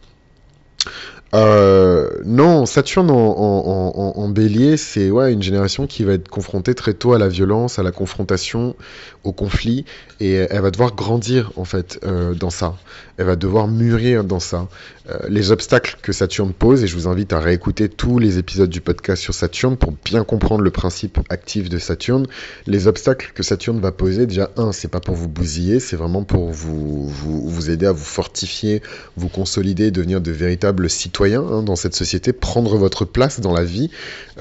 Euh, 1.33 2.09
non, 2.23 2.65
Saturne 2.65 3.09
en, 3.11 4.29
bélier, 4.29 4.77
c'est 4.77 5.09
ouais, 5.11 5.31
une 5.31 5.41
génération 5.41 5.87
qui 5.87 6.03
va 6.03 6.13
être 6.13 6.27
confrontée 6.29 6.75
très 6.75 6.93
tôt 6.93 7.13
à 7.13 7.19
la 7.19 7.27
violence, 7.27 7.79
à 7.79 7.83
la 7.83 7.91
confrontation, 7.91 8.75
au 9.23 9.31
conflit, 9.31 9.85
et 10.19 10.33
elle 10.33 10.61
va 10.61 10.71
devoir 10.71 10.93
grandir 10.93 11.51
en 11.55 11.65
fait 11.65 11.99
euh, 12.03 12.33
dans 12.33 12.49
ça. 12.49 12.75
Elle 13.17 13.27
va 13.27 13.35
devoir 13.35 13.67
mûrir 13.67 14.23
dans 14.23 14.39
ça. 14.39 14.67
Euh, 15.09 15.17
les 15.29 15.51
obstacles 15.51 15.97
que 16.01 16.11
Saturne 16.11 16.51
pose, 16.51 16.83
et 16.83 16.87
je 16.87 16.95
vous 16.95 17.07
invite 17.07 17.31
à 17.31 17.39
réécouter 17.39 17.87
tous 17.87 18.19
les 18.19 18.37
épisodes 18.37 18.69
du 18.69 18.81
podcast 18.81 19.21
sur 19.21 19.33
Saturne 19.33 19.77
pour 19.77 19.93
bien 20.03 20.23
comprendre 20.23 20.61
le 20.61 20.71
principe 20.71 21.19
actif 21.29 21.69
de 21.69 21.77
Saturne. 21.77 22.27
Les 22.65 22.87
obstacles 22.87 23.31
que 23.33 23.43
Saturne 23.43 23.79
va 23.79 23.91
poser, 23.91 24.25
déjà 24.25 24.51
un, 24.57 24.71
c'est 24.71 24.89
pas 24.89 24.99
pour 24.99 25.15
vous 25.15 25.29
bousiller, 25.29 25.79
c'est 25.79 25.95
vraiment 25.95 26.23
pour 26.23 26.49
vous, 26.51 27.07
vous, 27.07 27.47
vous 27.47 27.69
aider 27.69 27.85
à 27.85 27.91
vous 27.91 28.03
fortifier, 28.03 28.81
vous 29.15 29.29
consolider, 29.29 29.91
devenir 29.91 30.21
de 30.21 30.31
véritables 30.31 30.89
citoyens 30.89 31.14
Hein, 31.23 31.63
dans 31.63 31.75
cette 31.75 31.95
société, 31.95 32.33
prendre 32.33 32.77
votre 32.77 33.05
place 33.05 33.39
dans 33.39 33.53
la 33.53 33.63
vie. 33.63 33.89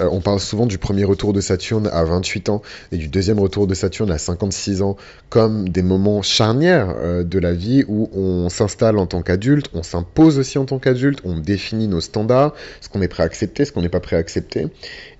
Euh, 0.00 0.09
on 0.11 0.21
parle 0.21 0.41
souvent 0.41 0.67
du 0.67 0.79
premier 0.79 1.05
retour 1.05 1.32
de 1.32 1.41
Saturne 1.41 1.88
à 1.93 2.03
28 2.05 2.49
ans 2.49 2.62
et 2.91 2.97
du 2.97 3.06
deuxième 3.06 3.38
retour 3.38 3.67
de 3.67 3.75
Saturne 3.75 4.11
à 4.11 4.19
56 4.19 4.82
ans 4.82 4.97
comme 5.29 5.69
des 5.69 5.82
moments 5.82 6.23
charnières 6.23 6.94
euh, 6.99 7.23
de 7.23 7.38
la 7.38 7.53
vie 7.53 7.85
où 7.87 8.11
on 8.12 8.49
s'installe 8.49 8.99
en 8.99 9.06
tant 9.06 9.23
qu'adulte, 9.23 9.71
on 9.73 9.85
s'impose 9.85 10.38
aussi 10.38 10.59
en 10.59 10.65
tant 10.65 10.79
qu'adulte, 10.79 11.21
on 11.25 11.38
définit 11.38 11.87
nos 11.87 12.00
standards, 12.00 12.55
ce 12.81 12.89
qu'on 12.89 13.03
est 13.03 13.08
prêt 13.08 13.22
à 13.22 13.27
accepter, 13.27 13.65
ce 13.65 13.72
qu'on 13.72 13.82
n'est 13.82 13.89
pas 13.89 14.01
prêt 14.01 14.17
à 14.17 14.19
accepter. 14.19 14.67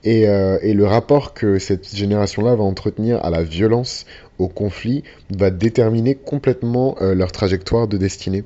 Et, 0.03 0.29
euh, 0.29 0.59
et, 0.61 0.75
le 0.75 0.87
rapport 0.87 1.35
que 1.35 1.59
cette 1.59 1.95
génération-là 1.95 2.57
va 2.57 2.65
entretenir 2.65 3.25
à 3.25 3.31
la 3.31 3.43
violence, 3.43 4.07
au 4.39 4.49
conflit, 4.49 5.05
va 5.31 5.51
déterminer 5.51 6.17
complètement 6.17 6.97
leur 7.01 7.31
trajectoire 7.31 7.87
de 7.87 7.97
destinée. 7.97 8.45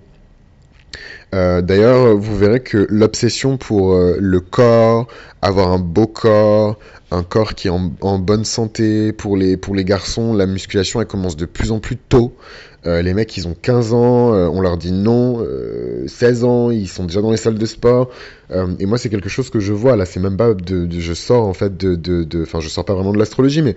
Euh, 1.35 1.61
d'ailleurs, 1.61 2.17
vous 2.17 2.37
verrez 2.37 2.61
que 2.61 2.87
l'obsession 2.89 3.57
pour 3.57 3.93
euh, 3.93 4.17
le 4.19 4.41
corps, 4.41 5.07
avoir 5.43 5.73
un 5.73 5.79
beau 5.79 6.07
corps, 6.07 6.79
un 7.11 7.23
corps 7.23 7.55
qui 7.55 7.69
est 7.69 7.71
en, 7.71 8.19
bonne 8.19 8.45
santé, 8.45 9.13
pour 9.13 9.37
les, 9.37 9.59
garçons, 9.85 10.35
la 10.35 10.47
musculation, 10.47 11.01
elle 11.01 11.07
commence 11.07 11.37
de 11.37 11.47
plus 11.47 11.71
en 11.71 11.81
plus 11.81 11.97
tôt. 11.97 12.35
Euh, 12.87 13.03
les 13.03 13.13
mecs, 13.13 13.37
ils 13.37 13.49
ont 13.49 13.57
15 13.61 13.93
ans, 13.93 14.33
on 14.33 14.61
leur 14.61 14.77
dit 14.77 14.93
non, 14.93 15.45
16 16.07 16.45
ans, 16.45 16.71
ils 16.71 16.89
sont 16.89 17.05
déjà 17.05 17.21
dans 17.21 17.31
les 17.31 17.37
salles 17.37 17.59
de 17.59 17.67
sport. 17.67 18.11
et 18.79 18.87
moi, 18.87 18.99
c'est 18.99 19.09
quelque 19.09 19.29
chose 19.29 19.51
que 19.51 19.59
je 19.59 19.73
vois, 19.73 19.97
là, 19.97 20.05
c'est 20.05 20.21
même 20.21 20.37
pas 20.37 20.53
je 20.69 21.15
sors 21.15 21.47
en 21.47 21.55
fait 21.55 21.77
de, 21.77 22.43
enfin, 22.43 22.61
je 22.61 22.69
sors 22.69 22.85
pas 22.85 22.95
vraiment 22.95 23.13
de 23.13 23.19
l'astrologie, 23.19 23.63
mais, 23.63 23.75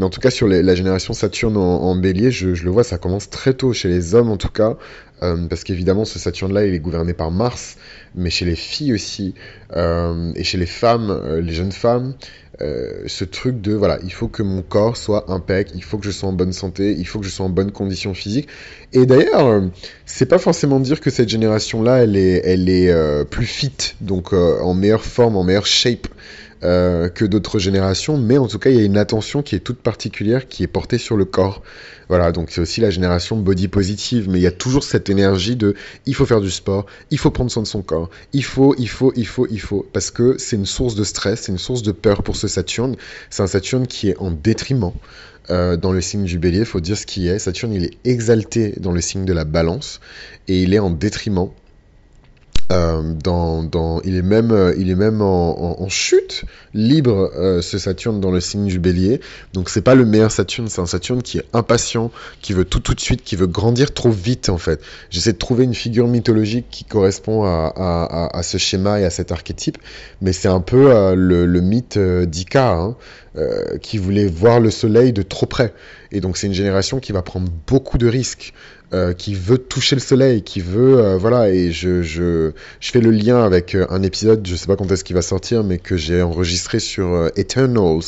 en 0.00 0.10
tout 0.10 0.20
cas, 0.20 0.30
sur 0.30 0.48
la 0.48 0.74
génération 0.74 1.14
Saturne 1.14 1.56
en, 1.56 1.94
bélier, 1.94 2.30
je, 2.32 2.54
je, 2.54 2.64
le 2.64 2.70
vois, 2.70 2.84
ça 2.84 2.98
commence 2.98 3.30
très 3.30 3.54
tôt, 3.54 3.72
chez 3.72 3.88
les 3.88 4.14
hommes 4.14 4.30
en 4.30 4.36
tout 4.36 4.50
cas, 4.50 4.76
euh, 5.22 5.46
parce 5.48 5.64
qu'évidemment, 5.64 6.04
ce 6.04 6.18
Saturne-là, 6.18 6.66
il 6.66 6.74
est 6.74 6.80
gouverné 6.80 7.12
par 7.12 7.30
Mars, 7.30 7.76
mais 8.14 8.30
chez 8.30 8.44
les 8.44 8.56
filles 8.56 8.92
aussi, 8.92 9.34
euh, 9.76 10.32
et 10.34 10.44
chez 10.44 10.58
les 10.58 10.66
femmes, 10.66 11.10
euh, 11.10 11.40
les 11.40 11.52
jeunes 11.52 11.72
femmes, 11.72 12.14
ce 13.06 13.24
truc 13.24 13.60
de, 13.60 13.72
voilà, 13.72 13.98
il 14.04 14.12
faut 14.12 14.28
que 14.28 14.44
mon 14.44 14.62
corps 14.62 14.96
soit 14.96 15.28
impec, 15.32 15.70
il 15.74 15.82
faut 15.82 15.98
que 15.98 16.04
je 16.04 16.12
sois 16.12 16.28
en 16.28 16.32
bonne 16.32 16.52
santé, 16.52 16.94
il 16.96 17.04
faut 17.08 17.18
que 17.18 17.26
je 17.26 17.30
sois 17.30 17.46
en 17.46 17.48
bonne 17.48 17.72
condition 17.72 18.14
physique. 18.14 18.46
Et 18.92 19.04
d'ailleurs, 19.04 19.64
c'est 20.06 20.26
pas 20.26 20.38
forcément 20.38 20.78
dire 20.78 21.00
que 21.00 21.10
cette 21.10 21.28
génération-là, 21.28 22.04
elle 22.04 22.14
est, 22.14 22.40
elle 22.44 22.68
est 22.68 23.24
plus 23.24 23.46
fit, 23.46 23.96
donc 24.00 24.32
en 24.32 24.74
meilleure 24.74 25.04
forme, 25.04 25.34
en 25.34 25.42
meilleure 25.42 25.66
shape. 25.66 26.06
Que 26.62 27.24
d'autres 27.24 27.58
générations, 27.58 28.16
mais 28.16 28.38
en 28.38 28.46
tout 28.46 28.58
cas, 28.58 28.70
il 28.70 28.76
y 28.76 28.80
a 28.80 28.84
une 28.84 28.96
attention 28.96 29.42
qui 29.42 29.56
est 29.56 29.60
toute 29.60 29.78
particulière 29.78 30.46
qui 30.46 30.62
est 30.62 30.68
portée 30.68 30.98
sur 30.98 31.16
le 31.16 31.24
corps. 31.24 31.62
Voilà, 32.08 32.30
donc 32.30 32.50
c'est 32.50 32.60
aussi 32.60 32.80
la 32.80 32.90
génération 32.90 33.36
body 33.36 33.68
positive, 33.68 34.28
mais 34.28 34.38
il 34.38 34.42
y 34.42 34.46
a 34.46 34.52
toujours 34.52 34.84
cette 34.84 35.08
énergie 35.10 35.56
de 35.56 35.74
il 36.06 36.14
faut 36.14 36.26
faire 36.26 36.40
du 36.40 36.50
sport, 36.50 36.86
il 37.10 37.18
faut 37.18 37.30
prendre 37.30 37.50
soin 37.50 37.62
de 37.62 37.68
son 37.68 37.82
corps, 37.82 38.10
il 38.32 38.44
faut, 38.44 38.74
il 38.78 38.88
faut, 38.88 39.12
il 39.16 39.26
faut, 39.26 39.46
il 39.50 39.60
faut, 39.60 39.86
parce 39.92 40.10
que 40.10 40.36
c'est 40.38 40.56
une 40.56 40.66
source 40.66 40.94
de 40.94 41.04
stress, 41.04 41.42
c'est 41.42 41.52
une 41.52 41.58
source 41.58 41.82
de 41.82 41.92
peur 41.92 42.22
pour 42.22 42.36
ce 42.36 42.48
Saturne. 42.48 42.96
C'est 43.30 43.42
un 43.42 43.46
Saturne 43.46 43.86
qui 43.86 44.10
est 44.10 44.18
en 44.18 44.30
détriment. 44.30 44.92
dans 45.48 45.92
le 45.92 46.00
signe 46.00 46.24
du 46.24 46.38
bélier, 46.38 46.60
il 46.60 46.64
faut 46.64 46.80
dire 46.80 46.96
ce 46.96 47.06
qui 47.06 47.28
est. 47.28 47.38
Saturne, 47.38 47.72
il 47.72 47.84
est 47.84 47.96
exalté 48.04 48.74
dans 48.78 48.92
le 48.92 49.00
signe 49.00 49.24
de 49.24 49.32
la 49.32 49.44
balance 49.44 50.00
et 50.48 50.62
il 50.62 50.74
est 50.74 50.78
en 50.78 50.90
détriment 50.90 51.48
euh, 52.72 53.02
dans, 53.22 53.62
dans, 53.62 54.00
il 54.02 54.16
est 54.16 54.22
même, 54.22 54.50
euh, 54.50 54.74
il 54.78 54.90
est 54.90 54.94
même 54.94 55.20
en, 55.20 55.88
chute 55.88 56.44
libre, 56.72 57.30
euh, 57.36 57.60
ce 57.60 57.76
Saturne 57.76 58.20
dans 58.20 58.30
le 58.30 58.40
signe 58.40 58.66
du 58.66 58.78
bélier. 58.78 59.20
Donc 59.52 59.68
c'est 59.68 59.82
pas 59.82 59.94
le 59.94 60.06
meilleur 60.06 60.30
Saturne, 60.30 60.68
c'est 60.68 60.80
un 60.80 60.86
Saturne 60.86 61.22
qui 61.22 61.38
est 61.38 61.44
impatient, 61.52 62.10
qui 62.40 62.54
veut 62.54 62.64
tout 62.64 62.80
tout 62.80 62.94
de 62.94 63.00
suite, 63.00 63.22
qui 63.24 63.36
veut 63.36 63.46
grandir 63.46 63.92
trop 63.92 64.10
vite 64.10 64.48
en 64.48 64.58
fait. 64.58 64.80
J'essaie 65.10 65.34
de 65.34 65.38
trouver 65.38 65.64
une 65.64 65.74
figure 65.74 66.08
mythologique 66.08 66.66
qui 66.70 66.84
correspond 66.84 67.44
à, 67.44 68.40
ce 68.42 68.58
schéma 68.58 69.00
et 69.00 69.04
à 69.04 69.10
cet 69.10 69.32
archétype, 69.32 69.78
mais 70.22 70.32
c'est 70.32 70.48
un 70.48 70.60
peu 70.60 71.14
le, 71.14 71.44
le, 71.46 71.60
mythe 71.60 71.98
d'Ika, 71.98 72.72
hein, 72.72 72.96
qui 73.82 73.98
voulait 73.98 74.26
voir 74.26 74.60
le 74.60 74.70
soleil 74.70 75.12
de 75.12 75.22
trop 75.22 75.46
près. 75.46 75.74
Et 76.10 76.20
donc 76.20 76.36
c'est 76.36 76.46
une 76.46 76.54
génération 76.54 77.00
qui 77.00 77.12
va 77.12 77.22
prendre 77.22 77.50
beaucoup 77.66 77.98
de 77.98 78.06
risques. 78.06 78.54
Euh, 78.94 79.14
qui 79.14 79.34
veut 79.34 79.56
toucher 79.56 79.96
le 79.96 80.02
soleil, 80.02 80.42
qui 80.42 80.60
veut, 80.60 80.98
euh, 80.98 81.16
voilà, 81.16 81.48
et 81.48 81.72
je, 81.72 82.02
je, 82.02 82.50
je, 82.78 82.90
fais 82.90 83.00
le 83.00 83.10
lien 83.10 83.42
avec 83.42 83.74
euh, 83.74 83.86
un 83.88 84.02
épisode, 84.02 84.46
je 84.46 84.54
sais 84.54 84.66
pas 84.66 84.76
quand 84.76 84.92
est-ce 84.92 85.02
qu'il 85.02 85.16
va 85.16 85.22
sortir, 85.22 85.64
mais 85.64 85.78
que 85.78 85.96
j'ai 85.96 86.20
enregistré 86.20 86.78
sur 86.78 87.30
Eternals, 87.36 88.02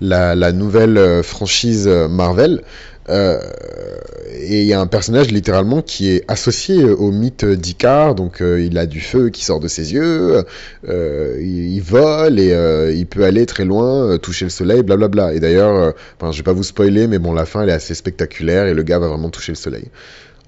la, 0.00 0.34
la 0.34 0.52
nouvelle 0.52 1.22
franchise 1.22 1.86
Marvel. 1.86 2.62
et 3.10 4.62
il 4.62 4.66
y 4.66 4.72
a 4.72 4.80
un 4.80 4.86
personnage 4.86 5.30
littéralement 5.30 5.82
qui 5.82 6.08
est 6.08 6.24
associé 6.26 6.84
au 6.84 7.10
mythe 7.10 7.44
d'Icar, 7.44 8.14
donc 8.14 8.40
il 8.40 8.78
a 8.78 8.86
du 8.86 9.00
feu 9.00 9.28
qui 9.28 9.44
sort 9.44 9.60
de 9.60 9.68
ses 9.68 9.92
yeux, 9.92 10.42
il, 10.88 11.74
il, 11.74 11.82
vole 11.82 12.40
et 12.40 12.94
il 12.96 13.06
peut 13.06 13.24
aller 13.24 13.44
très 13.44 13.66
loin, 13.66 14.16
toucher 14.16 14.46
le 14.46 14.50
soleil, 14.50 14.82
blablabla. 14.82 15.34
Et 15.34 15.40
d'ailleurs, 15.40 15.92
enfin, 16.18 16.32
je 16.32 16.38
vais 16.38 16.44
pas 16.44 16.54
vous 16.54 16.62
spoiler, 16.62 17.08
mais 17.08 17.18
bon, 17.18 17.34
la 17.34 17.44
fin 17.44 17.62
elle 17.62 17.68
est 17.68 17.72
assez 17.72 17.94
spectaculaire 17.94 18.66
et 18.68 18.74
le 18.74 18.82
gars 18.84 18.98
va 18.98 19.08
vraiment 19.08 19.28
toucher 19.28 19.52
le 19.52 19.56
soleil. 19.56 19.90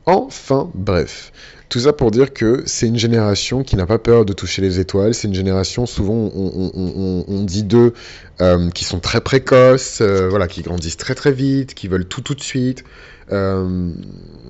Enfin, 0.07 0.71
bref. 0.75 1.33
Tout 1.69 1.81
ça 1.81 1.93
pour 1.95 2.11
dire 2.11 2.35
que 2.35 2.63
c'est 2.67 2.87
une 2.87 2.99
génération 2.99 3.63
qui 3.63 3.77
n'a 3.77 3.87
pas 3.87 3.99
peur 3.99 4.27
de 4.27 4.33
toucher 4.35 4.61
les 4.61 4.79
étoiles. 4.79 5.15
C'est 5.15 5.29
une 5.29 5.35
génération, 5.35 5.87
souvent, 5.87 6.31
on, 6.35 7.45
dit 7.45 7.63
d'eux, 7.63 7.95
euh, 8.43 8.69
qui 8.71 8.85
sont 8.85 9.01
très 9.01 9.23
précoces, 9.23 10.01
euh, 10.03 10.29
voilà, 10.29 10.49
qui 10.49 10.61
grandissent 10.61 10.99
très 10.99 11.15
très 11.15 11.33
vite, 11.33 11.75
qui 11.75 11.89
veulent 11.89 12.05
tout 12.05 12.21
tout 12.21 12.35
de 12.35 12.43
suite. 12.43 12.85
Euh, 13.31 13.91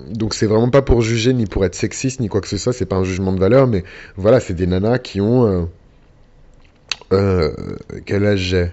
donc 0.09 0.33
c'est 0.33 0.47
vraiment 0.47 0.69
pas 0.69 0.81
pour 0.81 1.01
juger, 1.01 1.31
ni 1.33 1.45
pour 1.45 1.63
être 1.63 1.75
sexiste, 1.75 2.19
ni 2.19 2.27
quoi 2.27 2.41
que 2.41 2.49
ce 2.49 2.57
soit. 2.57 2.73
C'est 2.73 2.85
pas 2.85 2.97
un 2.97 3.05
jugement 3.05 3.31
de 3.31 3.39
valeur, 3.39 3.67
mais 3.67 3.85
voilà, 4.17 4.41
c'est 4.41 4.55
des 4.55 4.67
nanas 4.67 4.97
qui 4.99 5.21
ont... 5.21 5.69
quel 7.09 8.25
âge 8.25 8.39
j'ai? 8.39 8.71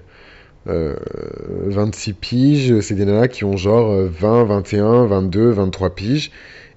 26 0.66 2.12
piges, 2.14 2.80
c'est 2.80 2.94
des 2.94 3.04
nanas 3.04 3.28
qui 3.28 3.44
ont 3.44 3.56
genre 3.56 3.94
20, 3.94 4.44
21, 4.44 5.06
22, 5.06 5.50
23 5.50 5.94
piges 5.94 6.32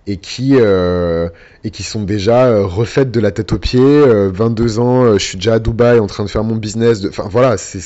et 0.08 0.18
qui, 0.18 0.56
euh, 0.56 1.30
et 1.64 1.72
qui 1.72 1.84
sont 1.84 2.04
déjà 2.04 2.48
euh, 2.48 2.66
refaites 2.66 3.12
de 3.12 3.20
la 3.20 3.32
tête 3.32 3.54
aux 3.54 3.60
pieds. 3.60 3.80
22 3.80 4.80
euh, 4.80 4.82
ans, 4.82 5.14
je 5.14 5.24
suis 5.24 5.38
déjà 5.38 5.56
à 5.56 5.60
Dubaï 5.60 6.00
en 6.00 6.08
train 6.08 6.26
de 6.26 6.30
faire 6.30 6.44
mon 6.44 6.56
business. 6.56 7.06
Enfin 7.08 7.28
voilà, 7.30 7.58
c'est, 7.58 7.80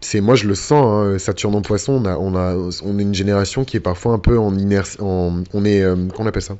c'est, 0.00 0.20
moi 0.20 0.34
je 0.34 0.46
le 0.46 0.54
sens. 0.54 0.84
Hein, 0.84 1.18
Saturne 1.18 1.54
en 1.54 1.62
Poisson, 1.62 1.92
on 1.92 2.04
a, 2.06 2.16
on 2.16 2.36
a, 2.36 2.54
on 2.84 2.98
est 2.98 3.02
une 3.02 3.14
génération 3.14 3.64
qui 3.64 3.76
est 3.76 3.80
parfois 3.80 4.12
un 4.12 4.18
peu 4.18 4.38
en 4.38 4.56
inertie. 4.56 4.98
On 5.00 5.64
est, 5.64 5.84
qu'on 6.14 6.26
appelle 6.26 6.42
ça? 6.42 6.56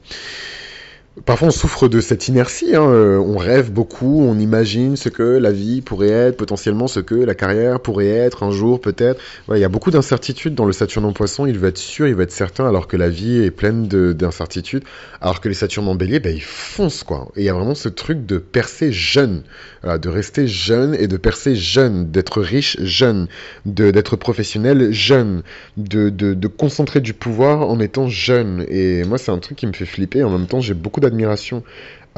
Parfois, 1.26 1.49
on 1.49 1.50
souffre 1.50 1.88
de 1.88 2.00
cette 2.00 2.28
inertie. 2.28 2.75
Hein. 2.75 2.88
Euh, 2.88 3.19
on 3.19 3.37
rêve 3.37 3.71
beaucoup, 3.71 4.23
on 4.23 4.38
imagine 4.38 4.97
ce 4.97 5.11
que 5.11 5.23
la 5.23 5.52
vie 5.52 5.83
pourrait 5.83 6.09
être, 6.09 6.38
potentiellement 6.38 6.88
ce 6.88 7.00
que 7.00 7.14
la 7.14 7.35
carrière 7.35 7.81
pourrait 7.81 8.09
être 8.09 8.45
un 8.45 8.50
jour, 8.50 8.81
peut-être. 8.81 9.21
il 9.50 9.59
y 9.59 9.64
a 9.64 9.69
beaucoup 9.69 9.90
d'incertitudes 9.90 10.54
dans 10.54 10.64
le 10.64 10.73
Saturne 10.73 11.04
en 11.04 11.12
Poisson. 11.12 11.45
Il 11.45 11.59
veut 11.59 11.69
être 11.69 11.76
sûr, 11.78 12.09
il 12.09 12.14
veut 12.14 12.23
être 12.23 12.33
certain, 12.33 12.66
alors 12.66 12.88
que 12.88 12.97
la 12.97 13.11
vie 13.11 13.42
est 13.42 13.50
pleine 13.50 13.87
d'incertitudes. 13.88 14.85
Alors 15.21 15.42
que 15.42 15.49
les 15.50 15.54
Saturnes 15.54 15.87
en 15.87 15.95
Bélier, 15.95 16.19
ben, 16.19 16.35
ils 16.35 16.42
foncent 16.42 17.04
quoi. 17.04 17.28
Et 17.37 17.42
il 17.42 17.45
y 17.45 17.50
a 17.50 17.54
vraiment 17.54 17.75
ce 17.75 17.90
truc 17.90 18.25
de 18.25 18.38
percer 18.38 18.90
jeune, 18.90 19.42
de 19.85 20.09
rester 20.09 20.47
jeune 20.47 20.95
et 20.95 21.09
de 21.09 21.19
percer 21.19 21.54
jeune, 21.54 22.11
d'être 22.11 22.40
riche 22.40 22.78
jeune, 22.81 23.28
d'être 23.66 24.16
professionnel 24.16 24.92
jeune, 24.92 25.42
de, 25.76 26.09
de, 26.09 26.33
de 26.33 26.49
concentrer 26.49 27.00
du 27.00 27.12
pouvoir 27.12 27.69
en 27.69 27.81
étant 27.81 28.09
jeune. 28.09 28.64
Et 28.71 29.04
moi, 29.04 29.19
c'est 29.19 29.31
un 29.31 29.38
truc 29.38 29.59
qui 29.59 29.66
me 29.66 29.75
fait 29.75 29.85
flipper. 29.85 30.25
En 30.25 30.31
même 30.31 30.47
temps, 30.47 30.62
j'ai 30.62 30.75
beaucoup 30.75 31.01
d'admiration 31.02 31.62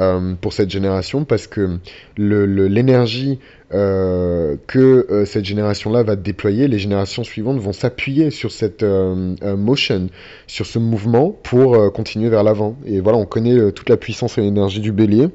euh, 0.00 0.34
pour 0.40 0.52
cette 0.52 0.70
génération 0.70 1.24
parce 1.24 1.46
que 1.46 1.78
l'énergie 2.16 3.38
euh, 3.72 4.56
que 4.66 5.06
euh, 5.08 5.24
cette 5.24 5.44
génération-là 5.44 6.02
va 6.02 6.16
déployer, 6.16 6.66
les 6.66 6.80
générations 6.80 7.22
suivantes 7.22 7.58
vont 7.60 7.72
s'appuyer 7.72 8.30
sur 8.30 8.50
cette 8.50 8.82
motion, 8.82 10.08
sur 10.48 10.66
ce 10.66 10.80
mouvement 10.80 11.30
pour 11.30 11.92
continuer 11.92 12.28
vers 12.28 12.42
l'avant. 12.42 12.76
Et 12.86 13.00
voilà, 13.00 13.18
on 13.18 13.24
connaît 13.24 13.70
toute 13.70 13.88
la 13.88 13.96
puissance 13.96 14.36
et 14.36 14.40
l'énergie 14.40 14.80
du 14.80 14.90
bélier. 14.90 15.28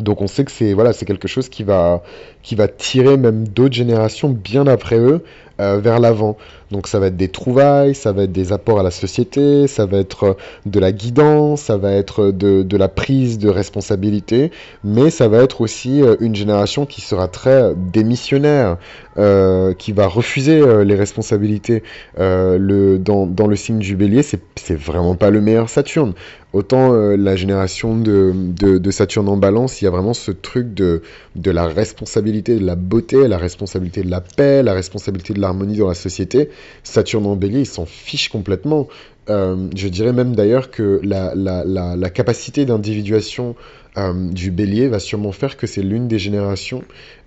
Donc 0.00 0.22
on 0.22 0.26
sait 0.28 0.44
que 0.44 0.50
c'est 0.50 0.72
voilà, 0.72 0.92
c'est 0.92 1.04
quelque 1.04 1.28
chose 1.28 1.48
qui 1.48 1.62
va, 1.62 2.02
qui 2.42 2.54
va 2.54 2.68
tirer 2.68 3.16
même 3.16 3.48
d'autres 3.48 3.74
générations 3.74 4.30
bien 4.30 4.66
après 4.66 4.98
eux 4.98 5.24
vers 5.58 5.98
l'avant. 5.98 6.36
Donc 6.70 6.86
ça 6.86 6.98
va 6.98 7.06
être 7.06 7.16
des 7.16 7.28
trouvailles, 7.28 7.94
ça 7.94 8.12
va 8.12 8.24
être 8.24 8.32
des 8.32 8.52
apports 8.52 8.80
à 8.80 8.82
la 8.82 8.90
société, 8.90 9.66
ça 9.66 9.86
va 9.86 9.98
être 9.98 10.24
euh, 10.24 10.34
de 10.66 10.78
la 10.78 10.92
guidance, 10.92 11.62
ça 11.62 11.76
va 11.76 11.92
être 11.92 12.30
de, 12.30 12.62
de 12.62 12.76
la 12.76 12.88
prise 12.88 13.38
de 13.38 13.48
responsabilité, 13.48 14.50
mais 14.84 15.10
ça 15.10 15.28
va 15.28 15.42
être 15.42 15.60
aussi 15.62 16.02
euh, 16.02 16.16
une 16.20 16.34
génération 16.34 16.84
qui 16.84 17.00
sera 17.00 17.28
très 17.28 17.72
démissionnaire, 17.74 18.76
euh, 19.18 19.74
qui 19.74 19.90
va 19.90 20.06
refuser 20.06 20.60
euh, 20.60 20.84
les 20.84 20.94
responsabilités. 20.94 21.82
Euh, 22.20 22.56
le, 22.56 23.00
dans, 23.00 23.26
dans, 23.26 23.48
le 23.48 23.56
signe 23.56 23.80
du 23.80 23.96
bélier, 23.96 24.22
c'est 24.22 24.78
vraiment 24.78 25.16
pas 25.16 25.30
le 25.30 25.40
meilleur 25.40 25.68
Saturne. 25.68 26.12
Autant 26.52 26.92
la 26.92 27.36
génération 27.36 27.94
de, 27.94 28.32
de, 28.32 28.90
Saturne 28.90 29.28
en 29.28 29.36
balance, 29.36 29.82
il 29.82 29.84
y 29.84 29.88
a 29.88 29.90
vraiment 29.90 30.14
ce 30.14 30.30
truc 30.30 30.72
de, 30.72 31.02
de 31.36 31.50
la 31.50 31.66
responsabilité 31.66 32.58
de 32.58 32.64
la 32.64 32.74
beauté, 32.74 33.28
la 33.28 33.36
responsabilité 33.36 34.02
de 34.02 34.10
la 34.10 34.22
paix, 34.22 34.62
la 34.62 34.72
responsabilité 34.72 35.34
de 35.34 35.40
l'harmonie 35.48 35.76
dans 35.76 35.88
la 35.88 35.94
société. 35.94 36.50
Saturne 36.82 37.26
en 37.26 37.36
bélier, 37.36 37.60
il 37.60 37.66
s'en 37.66 37.86
fiche 37.86 38.28
complètement. 38.28 38.88
Euh, 39.28 39.68
je 39.76 39.88
dirais 39.88 40.12
même 40.12 40.34
d'ailleurs 40.34 40.70
que 40.70 41.00
la 41.02 42.10
capacité 42.10 42.64
d'individuation 42.64 43.56
euh, 43.96 44.30
du 44.30 44.50
bélier 44.50 44.88
va 44.88 44.98
sûrement 45.00 45.32
faire 45.32 45.56
que 45.56 45.66
c'est 45.66 45.82
l'une 45.82 46.08
des 46.08 46.18
générations 46.18 46.84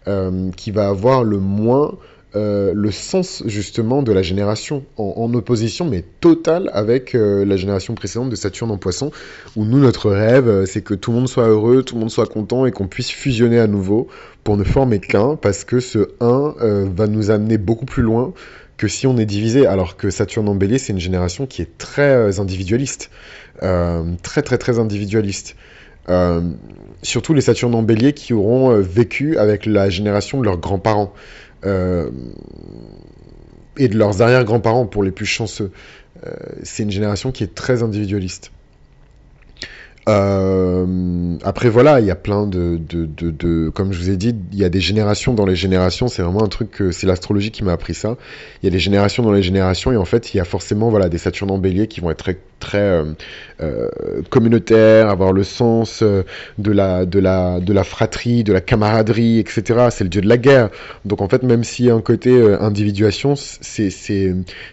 euh, 0.08 0.52
qui 0.56 0.72
va 0.72 0.88
avoir 0.88 1.24
le 1.24 1.38
moins 1.40 1.98
euh, 2.34 2.72
le 2.74 2.92
sens 2.92 3.44
justement 3.46 4.04
de 4.04 4.14
la 4.14 4.22
génération 4.22 4.86
en, 4.96 5.34
opposition 5.34 5.86
mais 5.86 6.02
totale 6.22 6.70
avec 6.72 7.14
euh, 7.14 7.44
la 7.44 7.58
génération 7.58 7.94
précédente 7.94 8.30
de 8.30 8.38
Saturne 8.38 8.72
en 8.72 8.78
poisson 8.78 9.12
où 9.58 9.66
nous 9.66 9.80
notre 9.80 10.10
rêve 10.10 10.48
euh, 10.48 10.66
c'est 10.66 10.82
que 10.82 10.94
tout 10.94 11.12
le 11.12 11.18
monde 11.18 11.28
soit 11.28 11.50
heureux, 11.50 11.84
tout 11.84 11.96
le 11.96 12.00
monde 12.00 12.10
soit 12.10 12.28
content 12.28 12.66
et 12.66 12.72
qu'on 12.72 12.88
puisse 12.88 13.10
fusionner 13.10 13.60
à 13.60 13.68
nouveau 13.68 14.08
pour 14.46 14.56
ne 14.56 14.64
former 14.64 15.02
qu'un 15.02 15.36
parce 15.36 15.66
que 15.66 15.82
ce 15.82 16.12
1 16.22 16.56
va 16.96 17.08
nous 17.08 17.32
amener 17.32 17.58
beaucoup 17.58 17.86
plus 17.86 18.02
loin 18.02 18.34
que 18.78 18.88
si 18.88 19.08
on 19.08 19.18
est 19.18 19.26
divisé, 19.26 19.68
alors 19.68 19.98
que 19.98 20.10
Saturne 20.10 20.48
en 20.48 20.56
bélier, 20.56 20.80
c'est 20.80 20.94
une 20.94 21.00
génération 21.00 21.46
qui 21.46 21.62
est 21.62 21.78
très 21.78 22.40
individualiste, 22.40 23.12
très 23.60 24.42
très 24.42 24.58
très 24.58 24.80
individualiste. 24.80 25.56
Surtout 27.04 27.36
les 27.36 27.42
Saturnes 27.42 27.76
en 27.76 27.84
bélier 27.84 28.14
qui 28.14 28.34
auront 28.34 28.74
vécu 28.80 29.38
avec 29.38 29.68
la 29.68 29.92
génération 29.92 30.40
de 30.40 30.46
leurs 30.46 30.58
grands-parents 30.58 31.14
et 31.64 33.88
de 33.88 33.98
leurs 33.98 34.22
arrière-grands-parents 34.22 34.86
pour 34.86 35.04
les 35.04 35.12
plus 35.12 35.26
chanceux. 35.26 35.72
c'est 36.64 36.84
une 36.84 36.92
génération 36.92 37.32
qui 37.32 37.44
est 37.44 37.56
très 37.56 37.84
individualiste. 37.84 38.52
Euh, 40.10 41.38
après 41.44 41.70
voilà, 41.70 42.00
il 42.00 42.08
y 42.08 42.12
a 42.12 42.16
plein 42.16 42.48
de, 42.48 42.78
de, 42.78 43.06
de, 43.06 43.30
de, 43.30 43.70
comme 43.70 43.94
je 43.94 44.00
vous 44.00 44.10
ai 44.10 44.18
dit, 44.18 44.36
il 44.52 44.58
y 44.58 44.64
a 44.64 44.70
des 44.70 44.80
générations 44.80 45.34
dans 45.34 45.46
les 45.46 45.56
générations. 45.56 46.08
C'est 46.08 46.24
vraiment 46.24 46.44
un 46.44 46.48
truc 46.48 46.72
que 46.72 46.92
c'est 46.92 47.06
l'astrologie 47.06 47.52
qui 47.52 47.64
m'a 47.64 47.74
appris 47.74 47.94
ça. 47.94 48.18
Il 48.62 48.66
y 48.66 48.68
a 48.68 48.72
des 48.72 48.80
générations 48.80 49.24
dans 49.24 49.32
les 49.32 49.44
générations 49.44 49.92
et 49.92 49.98
en 49.98 50.06
fait 50.06 50.34
il 50.34 50.38
y 50.38 50.40
a 50.40 50.46
forcément 50.46 50.90
voilà 50.90 51.10
des 51.10 51.18
Saturnes 51.18 51.52
en 51.52 51.60
Bélier 51.60 51.88
qui 51.88 52.02
vont 52.02 52.10
être 52.10 52.18
très 52.18 52.40
très 52.62 52.78
euh, 52.78 53.14
euh, 53.62 53.90
communautaire, 54.30 55.10
avoir 55.10 55.34
le 55.34 55.44
sens 55.44 56.02
euh, 56.02 56.24
de, 56.58 56.72
la, 56.72 57.06
de, 57.06 57.20
la, 57.20 57.60
de 57.60 57.74
la 57.74 57.84
fratrie, 57.84 58.44
de 58.44 58.54
la 58.54 58.62
camaraderie, 58.62 59.40
etc. 59.40 59.88
C'est 59.92 60.06
le 60.06 60.10
dieu 60.10 60.22
de 60.22 60.30
la 60.30 60.38
guerre. 60.38 60.70
Donc 61.04 61.22
en 61.22 61.28
fait, 61.28 61.44
même 61.44 61.66
s'il 61.66 61.86
y 61.86 61.90
a 61.90 61.94
un 61.94 62.02
côté 62.02 62.32
individuation, 62.60 63.36
c'est 63.36 63.90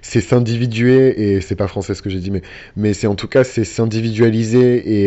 s'individuer, 0.02 1.34
et 1.34 1.40
c'est 1.40 1.56
pas 1.56 1.66
français 1.66 1.94
ce 1.94 2.02
que 2.02 2.10
j'ai 2.10 2.20
dit, 2.20 2.30
mais, 2.30 2.42
mais 2.76 2.94
c'est 2.94 3.06
en 3.06 3.14
tout 3.14 3.26
cas 3.26 3.42
c'est 3.44 3.64
s'individualiser 3.64 5.06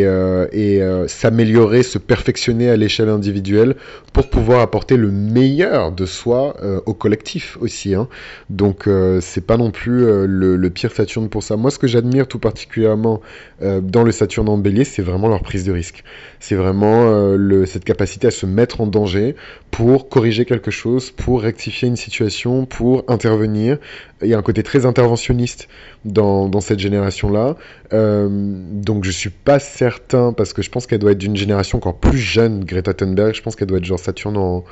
et 0.52 0.82
s'améliorer, 1.06 1.82
se 1.82 1.98
perfectionner 1.98 2.68
à 2.68 2.76
l'échelle 2.76 3.08
individuelle 3.08 3.76
pour 4.12 4.28
pouvoir 4.28 4.60
apporter 4.60 4.96
le 4.96 5.10
meilleur 5.10 5.92
de 5.92 6.06
soi 6.06 6.56
au 6.86 6.94
collectif 6.94 7.56
aussi. 7.60 7.94
Hein. 7.94 8.08
Donc 8.50 8.88
c'est 9.20 9.46
pas 9.46 9.56
non 9.56 9.70
plus 9.70 10.00
le, 10.26 10.56
le, 10.56 10.70
pire 10.70 10.92
Saturne 10.92 11.28
pour 11.28 11.42
ça. 11.42 11.56
Moi, 11.56 11.70
ce 11.70 11.78
que 11.78 11.86
j'admire 11.86 12.26
tout 12.26 12.38
particulièrement, 12.38 12.71
particulièrement 12.72 13.20
dans 13.60 14.02
le 14.02 14.12
Saturne 14.12 14.48
en 14.48 14.56
bélier, 14.56 14.84
c'est 14.84 15.02
vraiment 15.02 15.28
leur 15.28 15.42
prise 15.42 15.64
de 15.64 15.72
risque. 15.72 16.04
C'est 16.40 16.54
vraiment 16.54 17.34
le, 17.36 17.66
cette 17.66 17.84
capacité 17.84 18.28
à 18.28 18.30
se 18.30 18.46
mettre 18.46 18.80
en 18.80 18.86
danger 18.86 19.36
pour 19.70 20.08
corriger 20.08 20.46
quelque 20.46 20.70
chose, 20.70 21.10
pour 21.10 21.42
rectifier 21.42 21.88
une 21.88 21.96
situation, 21.96 22.64
pour 22.64 23.04
intervenir. 23.08 23.78
Il 24.22 24.28
y 24.28 24.34
a 24.34 24.38
un 24.38 24.42
côté 24.42 24.62
très 24.62 24.86
interventionniste 24.86 25.68
dans, 26.04 26.60
cette 26.60 26.78
génération-là. 26.78 27.56
donc 27.92 29.04
je 29.04 29.10
suis 29.10 29.30
pas 29.30 29.58
certain, 29.58 30.32
parce 30.32 30.54
que 30.54 30.62
je 30.62 30.70
pense 30.70 30.86
qu'elle 30.86 31.00
doit 31.00 31.12
être 31.12 31.18
d'une 31.18 31.36
génération 31.36 31.76
encore 31.78 31.98
plus 31.98 32.18
jeune, 32.18 32.64
Greta 32.64 32.94
Thunberg, 32.94 33.34
je 33.34 33.42
pense 33.42 33.54
qu'elle 33.54 33.68
doit 33.68 33.78
être 33.78 33.84
genre 33.84 34.00
Saturne 34.00 34.38
en 34.38 34.64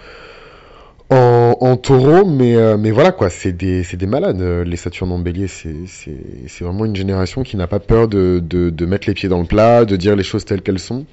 en, 1.10 1.76
taureau, 1.76 2.24
mais, 2.24 2.54
euh, 2.56 2.76
mais 2.76 2.90
voilà 2.90 3.12
quoi, 3.12 3.30
c'est 3.30 3.52
des, 3.52 3.82
des, 3.82 4.06
malades, 4.06 4.40
euh, 4.40 4.64
les 4.64 4.76
Saturnes 4.76 5.12
en 5.12 5.18
bélier. 5.18 5.48
C'est 5.48 6.64
vraiment 6.64 6.84
une 6.84 6.96
génération 6.96 7.42
qui 7.42 7.56
n'a 7.56 7.66
pas 7.66 7.80
peur 7.80 8.08
de, 8.08 8.40
de, 8.42 8.70
de, 8.70 8.86
mettre 8.86 9.08
les 9.08 9.14
pieds 9.14 9.28
dans 9.28 9.40
le 9.40 9.46
plat, 9.46 9.84
de 9.84 9.96
dire 9.96 10.16
les 10.16 10.22
choses 10.22 10.44
telles 10.44 10.62
qu'elles 10.62 10.78
sont. 10.78 11.04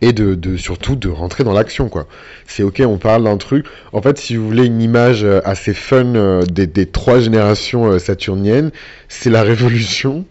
Et 0.00 0.12
de, 0.12 0.34
de, 0.34 0.56
surtout 0.56 0.96
de 0.96 1.08
rentrer 1.08 1.44
dans 1.44 1.52
l'action 1.52 1.88
quoi. 1.88 2.06
C'est 2.46 2.62
ok, 2.62 2.82
on 2.86 2.98
parle 2.98 3.24
d'un 3.24 3.36
truc. 3.36 3.66
En 3.92 4.00
fait, 4.00 4.18
si 4.18 4.36
vous 4.36 4.46
voulez 4.46 4.66
une 4.66 4.80
image 4.80 5.24
euh, 5.24 5.40
assez 5.44 5.74
fun 5.74 6.42
des, 6.50 6.66
des 6.66 6.86
trois 6.86 7.20
générations 7.20 7.98
saturniennes, 7.98 8.70
c'est 9.08 9.30
la 9.30 9.42
révolution 9.48 10.24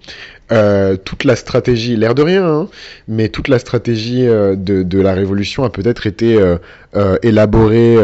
euh, 0.50 0.96
toute 0.96 1.26
la 1.26 1.36
stratégie, 1.36 1.98
l'air 1.98 2.16
de 2.16 2.22
rien, 2.22 2.46
hein, 2.46 2.68
mais 3.10 3.28
toute 3.28 3.50
la 3.50 3.60
stratégie 3.60 4.26
euh, 4.26 4.56
de, 4.56 4.82
de, 4.82 5.02
la 5.02 5.14
révolution 5.14 5.66
a 5.66 5.70
peut-être 5.70 6.08
été 6.08 6.38
euh, 6.38 6.58
euh 6.96 7.18
élaborée 7.22 7.98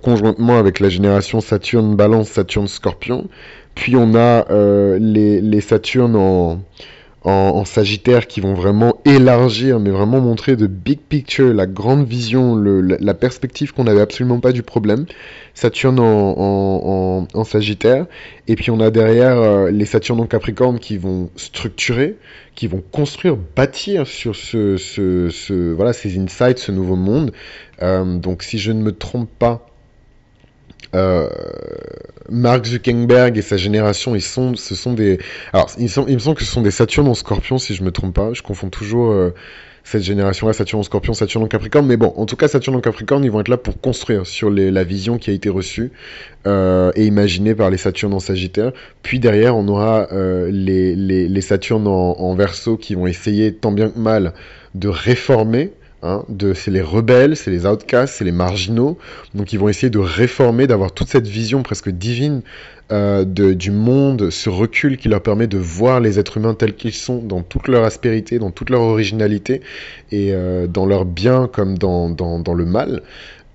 conjointement 0.00 0.58
avec 0.58 0.80
la 0.80 0.88
génération 0.88 1.40
Saturne 1.40 1.94
Balance, 1.94 2.28
Saturne 2.28 2.68
Scorpion. 2.68 3.28
Puis 3.74 3.96
on 3.96 4.14
a 4.14 4.46
les, 4.98 5.40
les 5.40 5.60
Saturnes 5.60 6.16
en, 6.16 6.60
en, 7.24 7.64
Sagittaire 7.64 8.26
qui 8.26 8.40
vont 8.40 8.54
vraiment 8.54 9.00
élargir, 9.04 9.80
mais 9.80 9.90
vraiment 9.90 10.20
montrer 10.20 10.56
de 10.56 10.66
big 10.66 10.98
picture, 11.00 11.52
la 11.52 11.66
grande 11.66 12.06
vision, 12.06 12.56
la, 12.56 13.14
perspective 13.14 13.72
qu'on 13.72 13.84
n'avait 13.84 14.00
absolument 14.00 14.40
pas 14.40 14.52
du 14.52 14.62
problème. 14.62 15.06
Saturne 15.54 15.98
en, 15.98 17.26
en, 17.34 17.44
Sagittaire. 17.44 18.06
Et 18.46 18.54
puis 18.54 18.70
on 18.70 18.80
a 18.80 18.90
derrière 18.90 19.36
euh, 19.38 19.70
les 19.70 19.84
Saturnes 19.84 20.20
en 20.20 20.26
Capricorne 20.26 20.78
qui 20.78 20.96
vont 20.96 21.30
structurer, 21.36 22.16
qui 22.54 22.68
vont 22.68 22.82
construire, 22.92 23.36
bâtir 23.56 24.06
sur 24.06 24.36
ce, 24.36 24.76
ce, 24.76 25.28
ce 25.30 25.72
voilà, 25.72 25.92
ces 25.92 26.18
insights, 26.18 26.58
ce 26.58 26.72
nouveau 26.72 26.96
monde. 26.96 27.32
Euh, 27.82 28.18
donc 28.18 28.42
si 28.42 28.58
je 28.58 28.72
ne 28.72 28.82
me 28.82 28.92
trompe 28.92 29.30
pas, 29.38 29.67
euh, 30.94 31.28
Mark 32.30 32.66
Zuckerberg 32.66 33.36
et 33.36 33.42
sa 33.42 33.56
génération, 33.56 34.14
ils 34.14 34.22
sont, 34.22 34.54
ce 34.54 34.74
sont 34.74 34.94
des, 34.94 35.18
alors 35.52 35.70
il 35.78 35.84
me 35.84 36.18
semble 36.18 36.36
que 36.36 36.44
ce 36.44 36.50
sont 36.50 36.62
des 36.62 36.70
Saturnes 36.70 37.08
en 37.08 37.14
Scorpion 37.14 37.58
si 37.58 37.74
je 37.74 37.82
me 37.82 37.90
trompe 37.90 38.14
pas. 38.14 38.32
Je 38.32 38.42
confonds 38.42 38.70
toujours 38.70 39.10
euh, 39.10 39.34
cette 39.84 40.02
génération-là, 40.02 40.52
Saturne 40.52 40.80
en 40.80 40.82
Scorpion, 40.82 41.14
Saturne 41.14 41.44
en 41.44 41.48
Capricorne. 41.48 41.86
Mais 41.86 41.96
bon, 41.96 42.12
en 42.16 42.26
tout 42.26 42.36
cas, 42.36 42.48
Saturne 42.48 42.76
en 42.76 42.80
Capricorne, 42.80 43.24
ils 43.24 43.30
vont 43.30 43.40
être 43.40 43.48
là 43.48 43.56
pour 43.56 43.80
construire 43.80 44.26
sur 44.26 44.50
la 44.50 44.84
vision 44.84 45.18
qui 45.18 45.30
a 45.30 45.32
été 45.32 45.48
reçue 45.48 45.90
euh, 46.46 46.90
et 46.94 47.06
imaginée 47.06 47.54
par 47.54 47.70
les 47.70 47.78
Saturnes 47.78 48.14
en 48.14 48.20
Sagittaire. 48.20 48.72
Puis 49.02 49.18
derrière, 49.18 49.56
on 49.56 49.66
aura 49.68 50.08
les 50.50 51.40
Saturnes 51.40 51.86
en, 51.86 52.18
en 52.18 52.34
Verseau 52.34 52.76
qui 52.76 52.94
vont 52.94 53.06
essayer 53.06 53.54
tant 53.54 53.72
bien 53.72 53.88
que 53.88 53.98
mal 53.98 54.34
de 54.74 54.88
réformer 54.88 55.72
Hein, 56.02 56.24
c'est 56.54 56.70
les 56.70 56.80
rebelles, 56.80 57.36
c'est 57.36 57.50
les 57.50 57.66
outcasts, 57.66 58.14
c'est 58.18 58.24
les 58.24 58.32
marginaux. 58.32 58.98
Donc 59.34 59.52
ils 59.52 59.58
vont 59.58 59.68
essayer 59.68 59.90
de 59.90 59.98
réformer, 59.98 60.66
d'avoir 60.66 60.92
toute 60.92 61.08
cette 61.08 61.26
vision 61.26 61.62
presque 61.62 61.90
divine 61.90 62.42
euh, 62.92 63.24
du 63.24 63.70
monde, 63.70 64.30
ce 64.30 64.48
recul 64.48 64.96
qui 64.96 65.08
leur 65.08 65.22
permet 65.22 65.46
de 65.46 65.58
voir 65.58 66.00
les 66.00 66.18
êtres 66.18 66.36
humains 66.36 66.54
tels 66.54 66.74
qu'ils 66.74 66.94
sont, 66.94 67.18
dans 67.18 67.42
toute 67.42 67.68
leur 67.68 67.84
aspérité, 67.84 68.38
dans 68.38 68.50
toute 68.50 68.70
leur 68.70 68.82
originalité, 68.82 69.60
et 70.12 70.32
euh, 70.32 70.66
dans 70.66 70.86
leur 70.86 71.04
bien 71.04 71.48
comme 71.52 71.76
dans 71.76 72.54
le 72.54 72.64
mal. 72.64 73.02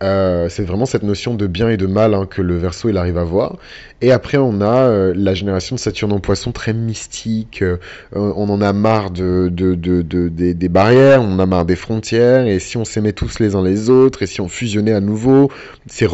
Euh, 0.01 0.50
c'est 0.50 0.63
vraiment 0.63 0.85
cette 0.85 1.03
notion 1.03 1.33
de 1.35 1.47
bien 1.47 1.69
et 1.69 1.77
de 1.77 1.85
mal 1.85 2.13
hein, 2.13 2.25
que 2.29 2.41
le 2.41 2.57
verso 2.57 2.89
il 2.89 2.97
arrive 2.97 3.17
à 3.17 3.23
voir. 3.23 3.57
Et 4.01 4.12
après 4.12 4.38
on 4.38 4.59
a 4.59 4.89
euh, 4.89 5.13
la 5.15 5.33
génération 5.33 5.75
de 5.75 5.79
Saturne 5.79 6.12
en 6.12 6.19
Poisson 6.19 6.51
très 6.51 6.73
mystique. 6.73 7.62
Euh, 7.62 7.77
on 8.13 8.50
en 8.50 8.59
a 8.62 8.73
marre 8.73 9.12
de, 9.12 9.50
de, 9.50 9.75
de, 9.75 10.01
de 10.01 10.27
des, 10.27 10.69
barrières, 10.69 11.21
on 11.21 11.33
en 11.33 11.39
a 11.39 11.45
marre 11.45 11.65
des 11.65 11.77
frontières. 11.77 12.47
Et 12.47 12.59
si 12.59 12.75
on 12.75 12.83
s'aimait 12.83 13.13
tous 13.13 13.39
les 13.39 13.55
uns 13.55 13.63
les 13.63 13.89
autres, 13.89 14.23
et 14.23 14.27
si 14.27 14.41
on 14.41 14.50
fusionnait 14.50 14.93
à 14.93 15.00
nouveau, 15.00 15.50
c'est 15.88 16.09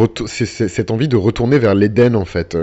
cette 0.45 0.91
envie 0.91 1.07
de 1.07 1.15
retourner 1.15 1.57
vers 1.57 1.73
l'Éden 1.73 2.15
en 2.15 2.25
fait 2.25 2.55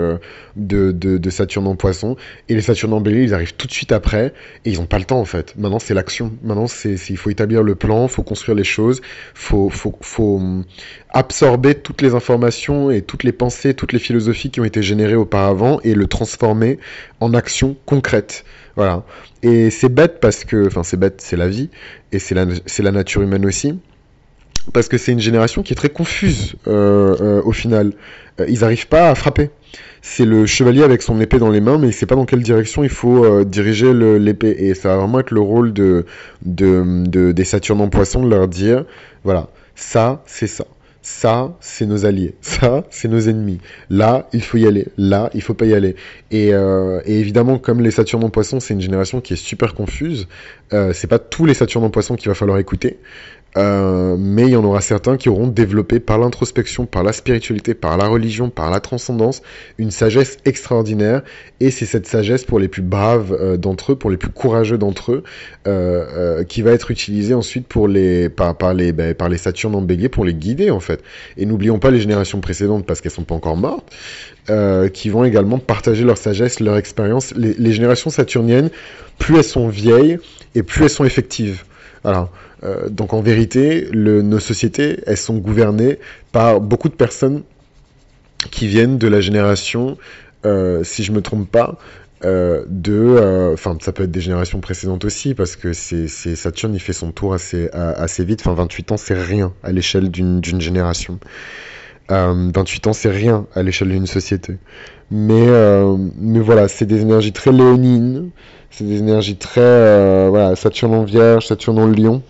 de, 0.55 1.29
Saturne 1.29 1.67
en 1.67 1.75
Poisson. 1.75 2.15
Et 2.47 2.55
les 2.55 2.61
Saturnes 2.61 2.93
en 2.93 3.01
Bélier 3.01 3.23
ils 3.23 3.33
arrivent 3.33 3.55
tout 3.55 3.67
de 3.67 3.73
suite 3.73 3.91
après 3.91 4.33
et 4.63 4.71
ils 4.71 4.79
n'ont 4.79 4.85
pas 4.85 4.99
le 4.99 5.05
temps 5.05 5.19
en 5.19 5.25
fait. 5.25 5.55
Maintenant 5.57 5.79
c'est 5.79 5.93
l'action. 5.93 6.31
Maintenant 6.43 6.67
c'est 6.67 6.95
il 7.09 7.17
faut 7.17 7.29
établir 7.29 7.63
le 7.63 7.75
plan, 7.75 8.07
faut 8.07 8.23
construire 8.23 8.55
les 8.55 8.63
choses, 8.63 9.01
faut 9.33 9.69
faut 9.69 9.97
faut 10.01 10.41
absorber 11.09 11.75
toutes 11.75 12.01
les 12.01 12.15
informations 12.15 12.91
et 12.91 13.01
toutes 13.01 13.23
les 13.23 13.31
pensées, 13.31 13.73
toutes 13.73 13.93
les 13.93 13.99
philosophies 13.99 14.51
qui 14.51 14.59
ont 14.59 14.65
été 14.65 14.83
générées 14.83 15.15
auparavant 15.15 15.79
et 15.83 15.93
le 15.93 16.07
transformer 16.07 16.79
en 17.19 17.33
action 17.33 17.77
concrète. 17.85 18.43
Voilà. 18.75 19.03
Et 19.41 19.69
c'est 19.69 19.89
bête 19.89 20.19
parce 20.19 20.43
que, 20.45 20.67
enfin 20.67 20.83
c'est 20.83 20.97
bête, 20.97 21.21
c'est 21.21 21.37
la 21.37 21.47
vie 21.47 21.69
et 22.11 22.19
c'est 22.19 22.35
la, 22.35 22.91
nature 22.91 23.21
humaine 23.21 23.45
aussi. 23.45 23.79
Parce 24.73 24.89
que 24.89 24.97
c'est 24.97 25.13
une 25.13 25.21
génération 25.21 25.63
qui 25.63 25.71
est 25.71 25.77
très 25.77 25.89
confuse 25.89 26.55
euh, 26.67 27.15
euh, 27.21 27.41
au 27.43 27.53
final. 27.53 27.93
Euh, 28.39 28.45
ils 28.49 28.59
n'arrivent 28.59 28.87
pas 28.87 29.09
à 29.09 29.15
frapper. 29.15 29.49
C'est 30.01 30.25
le 30.25 30.45
chevalier 30.45 30.83
avec 30.83 31.01
son 31.01 31.19
épée 31.21 31.39
dans 31.39 31.49
les 31.49 31.61
mains, 31.61 31.77
mais 31.77 31.87
il 31.87 31.93
sait 31.93 32.05
pas 32.05 32.15
dans 32.15 32.25
quelle 32.25 32.43
direction 32.43 32.83
il 32.83 32.89
faut 32.89 33.43
diriger 33.43 33.93
l'épée. 33.93 34.55
Et 34.59 34.73
ça 34.73 34.89
va 34.89 34.97
vraiment 34.97 35.19
être 35.19 35.31
le 35.31 35.41
rôle 35.41 35.73
de, 35.73 36.05
de, 36.45 37.03
de 37.07 37.31
des 37.31 37.43
Saturnes 37.43 37.81
en 37.81 37.89
poisson 37.89 38.23
de 38.23 38.29
leur 38.29 38.47
dire, 38.47 38.85
voilà, 39.23 39.49
ça, 39.75 40.23
c'est 40.25 40.47
ça. 40.47 40.65
Ça, 41.09 41.55
c'est 41.61 41.85
nos 41.85 42.05
alliés. 42.05 42.35
Ça, 42.41 42.83
c'est 42.89 43.07
nos 43.07 43.29
ennemis. 43.29 43.59
Là, 43.89 44.27
il 44.33 44.43
faut 44.43 44.57
y 44.57 44.67
aller. 44.67 44.87
Là, 44.97 45.29
il 45.33 45.41
faut 45.41 45.53
pas 45.53 45.65
y 45.65 45.73
aller. 45.73 45.95
Et, 46.31 46.53
euh, 46.53 46.99
et 47.05 47.17
évidemment, 47.21 47.59
comme 47.59 47.79
les 47.79 47.91
Saturnes 47.91 48.25
en 48.25 48.29
Poisson, 48.29 48.59
c'est 48.59 48.73
une 48.73 48.81
génération 48.81 49.21
qui 49.21 49.31
est 49.31 49.37
super 49.37 49.73
confuse. 49.73 50.27
Euh, 50.73 50.91
c'est 50.91 51.07
pas 51.07 51.17
tous 51.17 51.45
les 51.45 51.53
Saturnes 51.53 51.85
en 51.85 51.89
Poisson 51.89 52.17
qu'il 52.17 52.27
va 52.27 52.35
falloir 52.35 52.57
écouter. 52.59 52.99
Euh, 53.55 54.15
mais 54.19 54.43
il 54.43 54.49
y 54.49 54.55
en 54.55 54.63
aura 54.63 54.81
certains 54.81 55.17
qui 55.17 55.29
auront 55.29 55.47
développé 55.47 55.99
par 55.99 56.19
l'introspection, 56.19 56.85
par 56.85 57.03
la 57.03 57.13
spiritualité, 57.13 57.73
par 57.73 57.97
la 57.97 58.07
religion, 58.07 58.49
par 58.49 58.69
la 58.69 58.79
transcendance, 58.79 59.41
une 59.77 59.89
sagesse 59.91 60.37
extraordinaire. 60.45 61.23
Et 61.59 61.71
c'est 61.71 61.85
cette 61.85 62.05
sagesse 62.05 62.43
pour 62.43 62.59
les 62.59 62.67
plus 62.67 62.81
braves 62.81 63.35
euh, 63.39 63.57
d'entre 63.57 63.93
eux, 63.93 63.95
pour 63.95 64.11
les 64.11 64.17
plus 64.17 64.29
courageux 64.29 64.77
d'entre 64.77 65.13
eux, 65.13 65.23
euh, 65.67 66.43
qui 66.43 66.61
va 66.61 66.71
être 66.71 66.91
utilisée 66.91 67.33
ensuite 67.33 67.67
pour 67.67 67.87
les, 67.87 68.29
par, 68.29 68.55
par 68.55 68.73
les, 68.73 68.91
ben, 68.91 69.15
par 69.15 69.29
les 69.29 69.37
Saturnes 69.37 69.75
en 69.75 69.81
bélier 69.81 70.09
pour 70.09 70.25
les 70.25 70.33
guider 70.33 70.69
en 70.69 70.79
fait. 70.79 71.01
Et 71.37 71.45
n'oublions 71.45 71.79
pas 71.79 71.89
les 71.89 71.99
générations 71.99 72.41
précédentes 72.41 72.85
parce 72.85 73.01
qu'elles 73.01 73.11
sont 73.11 73.23
pas 73.23 73.35
encore 73.35 73.57
mortes, 73.57 73.91
qui 74.93 75.09
vont 75.09 75.23
également 75.23 75.59
partager 75.59 76.03
leur 76.03 76.17
sagesse, 76.17 76.59
leur 76.59 76.77
expérience. 76.77 77.33
Les 77.35 77.71
générations 77.71 78.09
saturniennes, 78.09 78.69
plus 79.17 79.37
elles 79.37 79.43
sont 79.43 79.67
vieilles 79.67 80.19
et 80.55 80.63
plus 80.63 80.83
elles 80.83 80.89
sont 80.89 81.05
effectives. 81.05 81.63
Alors, 82.03 82.29
euh, 82.63 82.89
donc 82.89 83.13
en 83.13 83.21
vérité, 83.21 83.89
nos 83.93 84.39
sociétés, 84.39 84.99
elles 85.05 85.17
sont 85.17 85.37
gouvernées 85.37 85.99
par 86.31 86.61
beaucoup 86.61 86.89
de 86.89 86.95
personnes 86.95 87.43
qui 88.51 88.67
viennent 88.67 88.97
de 88.97 89.07
la 89.07 89.21
génération, 89.21 89.97
euh, 90.45 90.83
si 90.83 91.03
je 91.03 91.11
me 91.11 91.21
trompe 91.21 91.49
pas, 91.49 91.77
euh, 92.25 92.65
de, 92.67 93.51
enfin 93.53 93.77
ça 93.81 93.91
peut 93.91 94.03
être 94.03 94.11
des 94.11 94.21
générations 94.21 94.59
précédentes 94.59 95.05
aussi, 95.05 95.33
parce 95.33 95.55
que 95.55 95.73
c'est 95.73 96.07
Saturne, 96.07 96.73
il 96.73 96.79
fait 96.79 96.93
son 96.93 97.11
tour 97.11 97.33
assez, 97.33 97.69
assez 97.71 98.23
vite, 98.23 98.41
enfin 98.41 98.53
28 98.53 98.91
ans 98.93 98.97
c'est 98.97 99.19
rien 99.19 99.53
à 99.63 99.71
l'échelle 99.71 100.09
d'une 100.09 100.61
génération. 100.61 101.19
28 102.09 102.87
ans 102.87 102.93
c'est 102.93 103.09
rien 103.09 103.45
à 103.55 103.63
l'échelle 103.63 103.89
d'une 103.89 104.07
société. 104.07 104.57
Mais, 105.11 105.47
mais 106.17 106.39
voilà, 106.39 106.67
c'est 106.67 106.85
des 106.85 107.01
énergies 107.01 107.33
très 107.33 107.51
léonines, 107.51 108.29
c'est 108.71 108.83
des 108.83 108.99
énergies 108.99 109.37
très, 109.37 110.29
voilà, 110.29 110.55
Saturne 110.55 110.93
en 110.93 111.03
Vierge, 111.03 111.47
Saturne 111.47 111.79
en 111.79 111.87
Lion. 111.87 112.21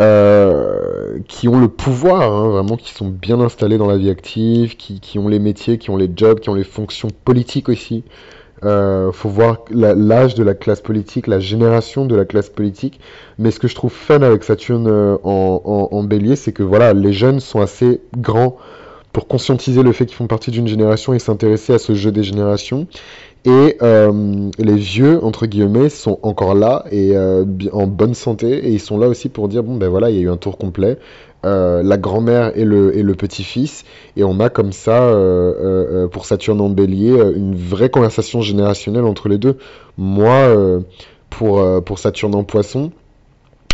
Euh, 0.00 1.18
qui 1.26 1.48
ont 1.48 1.58
le 1.58 1.66
pouvoir, 1.66 2.32
hein, 2.32 2.48
vraiment, 2.50 2.76
qui 2.76 2.94
sont 2.94 3.08
bien 3.08 3.40
installés 3.40 3.78
dans 3.78 3.88
la 3.88 3.96
vie 3.96 4.10
active, 4.10 4.76
qui, 4.76 5.00
qui, 5.00 5.18
ont 5.18 5.26
les 5.26 5.40
métiers, 5.40 5.76
qui 5.78 5.90
ont 5.90 5.96
les 5.96 6.08
jobs, 6.14 6.38
qui 6.38 6.50
ont 6.50 6.54
les 6.54 6.62
fonctions 6.62 7.08
politiques 7.24 7.68
aussi. 7.68 8.04
Euh, 8.64 9.12
faut 9.12 9.28
voir 9.28 9.64
l'âge 9.70 10.34
de 10.34 10.42
la 10.42 10.54
classe 10.54 10.80
politique, 10.80 11.26
la 11.26 11.40
génération 11.40 12.06
de 12.06 12.16
la 12.16 12.24
classe 12.24 12.48
politique. 12.48 13.00
Mais 13.38 13.50
ce 13.50 13.60
que 13.60 13.68
je 13.68 13.74
trouve 13.74 13.92
fun 13.92 14.22
avec 14.22 14.44
Saturne 14.44 14.88
euh, 14.88 15.16
en, 15.22 16.02
bélier, 16.02 16.36
c'est 16.36 16.52
que 16.52 16.62
voilà, 16.62 16.92
les 16.92 17.12
jeunes 17.12 17.40
sont 17.40 17.60
assez 17.60 18.00
grands 18.16 18.56
pour 19.12 19.26
conscientiser 19.26 19.82
le 19.82 19.92
fait 19.92 20.06
qu'ils 20.06 20.16
font 20.16 20.26
partie 20.26 20.50
d'une 20.50 20.68
génération 20.68 21.14
et 21.14 21.18
s'intéresser 21.18 21.72
à 21.72 21.78
ce 21.78 21.94
jeu 21.94 22.12
des 22.12 22.22
générations. 22.22 22.86
Et 23.44 23.76
euh, 23.82 24.50
les 24.58 24.74
vieux, 24.74 25.22
entre 25.24 25.46
guillemets, 25.46 25.88
sont 25.88 26.18
encore 26.22 26.54
là 26.54 26.84
et 26.90 27.16
euh, 27.16 27.44
en 27.72 27.86
bonne 27.86 28.14
santé. 28.14 28.66
Et 28.66 28.72
ils 28.72 28.80
sont 28.80 28.98
là 28.98 29.08
aussi 29.08 29.28
pour 29.28 29.48
dire, 29.48 29.62
bon 29.62 29.76
ben 29.76 29.88
voilà, 29.88 30.10
il 30.10 30.16
y 30.16 30.18
a 30.18 30.22
eu 30.22 30.30
un 30.30 30.36
tour 30.36 30.58
complet. 30.58 30.98
Euh, 31.46 31.84
la 31.84 31.96
grand-mère 31.96 32.56
et 32.56 32.64
le, 32.64 32.96
et 32.96 33.02
le 33.02 33.14
petit-fils. 33.14 33.84
Et 34.16 34.24
on 34.24 34.40
a 34.40 34.48
comme 34.48 34.72
ça, 34.72 35.14
pour 36.10 36.24
Saturne 36.26 36.60
en 36.60 36.68
bélier, 36.68 37.16
une 37.36 37.54
vraie 37.54 37.90
conversation 37.90 38.40
générationnelle 38.40 39.04
entre 39.04 39.28
les 39.28 39.38
deux. 39.38 39.56
Moi, 39.96 40.82
pour, 41.30 41.84
pour 41.84 41.98
Saturne 41.98 42.34
en 42.34 42.42
poisson, 42.42 42.90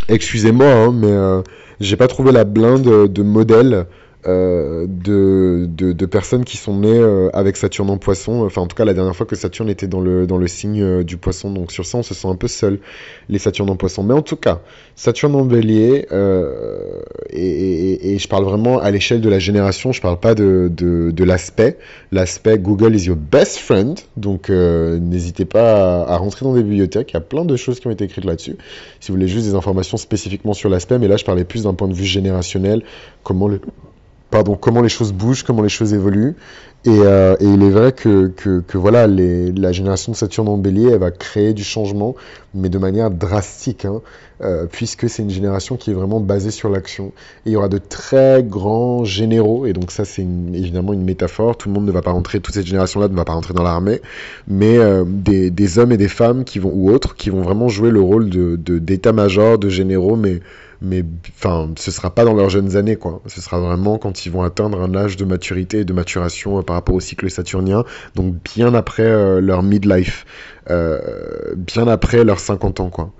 excusez-moi, 0.08 0.66
hein, 0.66 0.92
mais 0.92 1.42
j'ai 1.80 1.96
pas 1.96 2.08
trouvé 2.08 2.32
la 2.32 2.44
blinde 2.44 3.10
de 3.10 3.22
modèle 3.22 3.86
euh, 4.26 4.86
de, 4.88 6.06
personnes 6.06 6.44
qui 6.44 6.56
sont 6.56 6.78
nées 6.78 6.98
euh, 6.98 7.28
avec 7.32 7.56
Saturne 7.56 7.90
en 7.90 7.98
poisson. 7.98 8.44
Enfin, 8.44 8.62
en 8.62 8.66
tout 8.66 8.76
cas, 8.76 8.84
la 8.84 8.94
dernière 8.94 9.16
fois 9.16 9.26
que 9.26 9.36
Saturne 9.36 9.68
était 9.68 9.86
dans 9.86 10.00
le, 10.00 10.26
dans 10.26 10.36
le 10.36 10.46
signe 10.46 10.82
euh, 10.82 11.02
du 11.02 11.16
poisson. 11.16 11.50
Donc, 11.50 11.72
sur 11.72 11.84
ça, 11.84 11.98
on 11.98 12.02
se 12.02 12.14
sent 12.14 12.28
un 12.28 12.36
peu 12.36 12.46
seul, 12.46 12.78
les 13.28 13.38
Saturnes 13.38 13.70
en 13.70 13.76
poisson. 13.76 14.02
Mais 14.02 14.14
en 14.14 14.22
tout 14.22 14.36
cas, 14.36 14.60
Saturne 14.96 15.34
en 15.34 15.44
bélier, 15.44 16.06
et, 17.30 18.18
je 18.18 18.28
parle 18.28 18.44
vraiment 18.44 18.78
à 18.78 18.90
l'échelle 18.90 19.20
de 19.20 19.28
la 19.28 19.38
génération, 19.38 19.92
je 19.92 20.00
parle 20.00 20.20
pas 20.20 20.34
de, 20.34 20.70
de, 20.70 21.24
l'aspect. 21.24 21.78
L'aspect 22.12 22.58
Google 22.58 22.94
is 22.94 23.06
your 23.06 23.16
best 23.16 23.58
friend. 23.58 23.98
Donc, 24.16 24.50
n'hésitez 24.50 25.44
pas 25.44 26.04
à, 26.04 26.16
rentrer 26.16 26.44
dans 26.44 26.54
des 26.54 26.62
bibliothèques. 26.62 27.10
Il 27.10 27.14
y 27.14 27.18
a 27.18 27.20
plein 27.20 27.44
de 27.44 27.56
choses 27.56 27.80
qui 27.80 27.88
ont 27.88 27.90
été 27.90 28.04
écrites 28.04 28.24
là-dessus. 28.24 28.56
Si 29.00 29.10
vous 29.10 29.16
voulez 29.16 29.28
juste 29.28 29.46
des 29.46 29.54
informations 29.54 29.96
spécifiquement 29.96 30.54
sur 30.54 30.70
l'aspect, 30.70 30.98
mais 30.98 31.08
là, 31.08 31.16
je 31.16 31.24
parlais 31.24 31.44
plus 31.44 31.64
d'un 31.64 31.74
point 31.74 31.88
de 31.88 31.94
vue 31.94 32.04
générationnel. 32.04 32.82
Comment 33.22 33.48
le 33.48 33.60
comment 34.60 34.82
les 34.82 34.88
choses 34.88 35.12
bougent, 35.12 35.42
comment 35.42 35.62
les 35.62 35.68
choses 35.68 35.94
évoluent. 35.94 36.34
Et, 36.86 36.90
euh, 36.90 37.34
il 37.40 37.62
est 37.62 37.70
vrai 37.70 37.92
que, 37.92 38.30
voilà, 38.74 39.06
la 39.06 39.72
génération 39.72 40.12
de 40.12 40.16
Saturne 40.16 40.48
en 40.48 40.58
bélier, 40.58 40.90
elle 40.92 40.98
va 40.98 41.10
créer 41.10 41.54
du 41.54 41.64
changement, 41.64 42.14
mais 42.54 42.68
de 42.68 42.76
manière 42.78 43.10
drastique, 43.10 43.86
hein, 43.86 44.02
euh, 44.42 44.66
puisque 44.70 45.08
c'est 45.08 45.22
une 45.22 45.30
génération 45.30 45.76
qui 45.76 45.90
est 45.90 45.94
vraiment 45.94 46.20
basée 46.20 46.50
sur 46.50 46.68
l'action. 46.68 47.12
Et 47.46 47.50
il 47.50 47.52
y 47.52 47.56
aura 47.56 47.68
de 47.68 47.78
très 47.78 48.42
grands 48.42 49.04
généraux, 49.04 49.64
et 49.64 49.72
donc 49.72 49.90
ça 49.90 50.04
c'est 50.04 50.22
évidemment 50.22 50.92
une 50.92 51.04
métaphore, 51.04 51.56
tout 51.56 51.68
le 51.68 51.74
monde 51.74 51.86
ne 51.86 51.92
va 51.92 52.02
pas 52.02 52.10
rentrer, 52.10 52.40
toute 52.40 52.54
cette 52.54 52.66
génération-là 52.66 53.08
ne 53.08 53.14
va 53.14 53.24
pas 53.24 53.32
rentrer 53.32 53.54
dans 53.54 53.62
l'armée, 53.62 54.02
mais 54.46 54.76
euh, 54.76 55.04
des, 55.06 55.78
hommes 55.78 55.92
et 55.92 55.96
des 55.96 56.08
femmes 56.08 56.44
qui 56.44 56.58
vont, 56.58 56.70
ou 56.74 56.90
autres, 56.90 57.16
qui 57.16 57.30
vont 57.30 57.40
vraiment 57.40 57.68
jouer 57.68 57.90
le 57.90 58.00
rôle 58.00 58.28
d'état-major, 58.28 59.58
de 59.58 59.70
généraux, 59.70 60.16
mais 60.16 60.40
mais 60.84 61.02
enfin, 61.36 61.70
ce 61.76 61.90
sera 61.90 62.14
pas 62.14 62.24
dans 62.24 62.34
leurs 62.34 62.50
jeunes 62.50 62.76
années, 62.76 62.96
quoi. 62.96 63.22
Ce 63.26 63.40
sera 63.40 63.58
vraiment 63.58 63.96
quand 63.96 64.26
ils 64.26 64.32
vont 64.32 64.42
atteindre 64.42 64.82
un 64.82 64.94
âge 64.94 65.16
de 65.16 65.24
maturité 65.24 65.80
et 65.80 65.84
de 65.84 65.92
maturation 65.92 66.58
par 66.74 66.80
rapport 66.80 66.96
au 66.96 67.00
cycle 67.00 67.30
saturnien, 67.30 67.84
donc 68.16 68.34
bien 68.56 68.74
après 68.74 69.04
euh, 69.04 69.40
leur 69.40 69.62
midlife, 69.62 70.26
euh, 70.70 70.98
bien 71.56 71.86
après 71.86 72.24
leurs 72.24 72.40
50 72.40 72.80
ans, 72.80 72.90
quoi. 72.90 73.12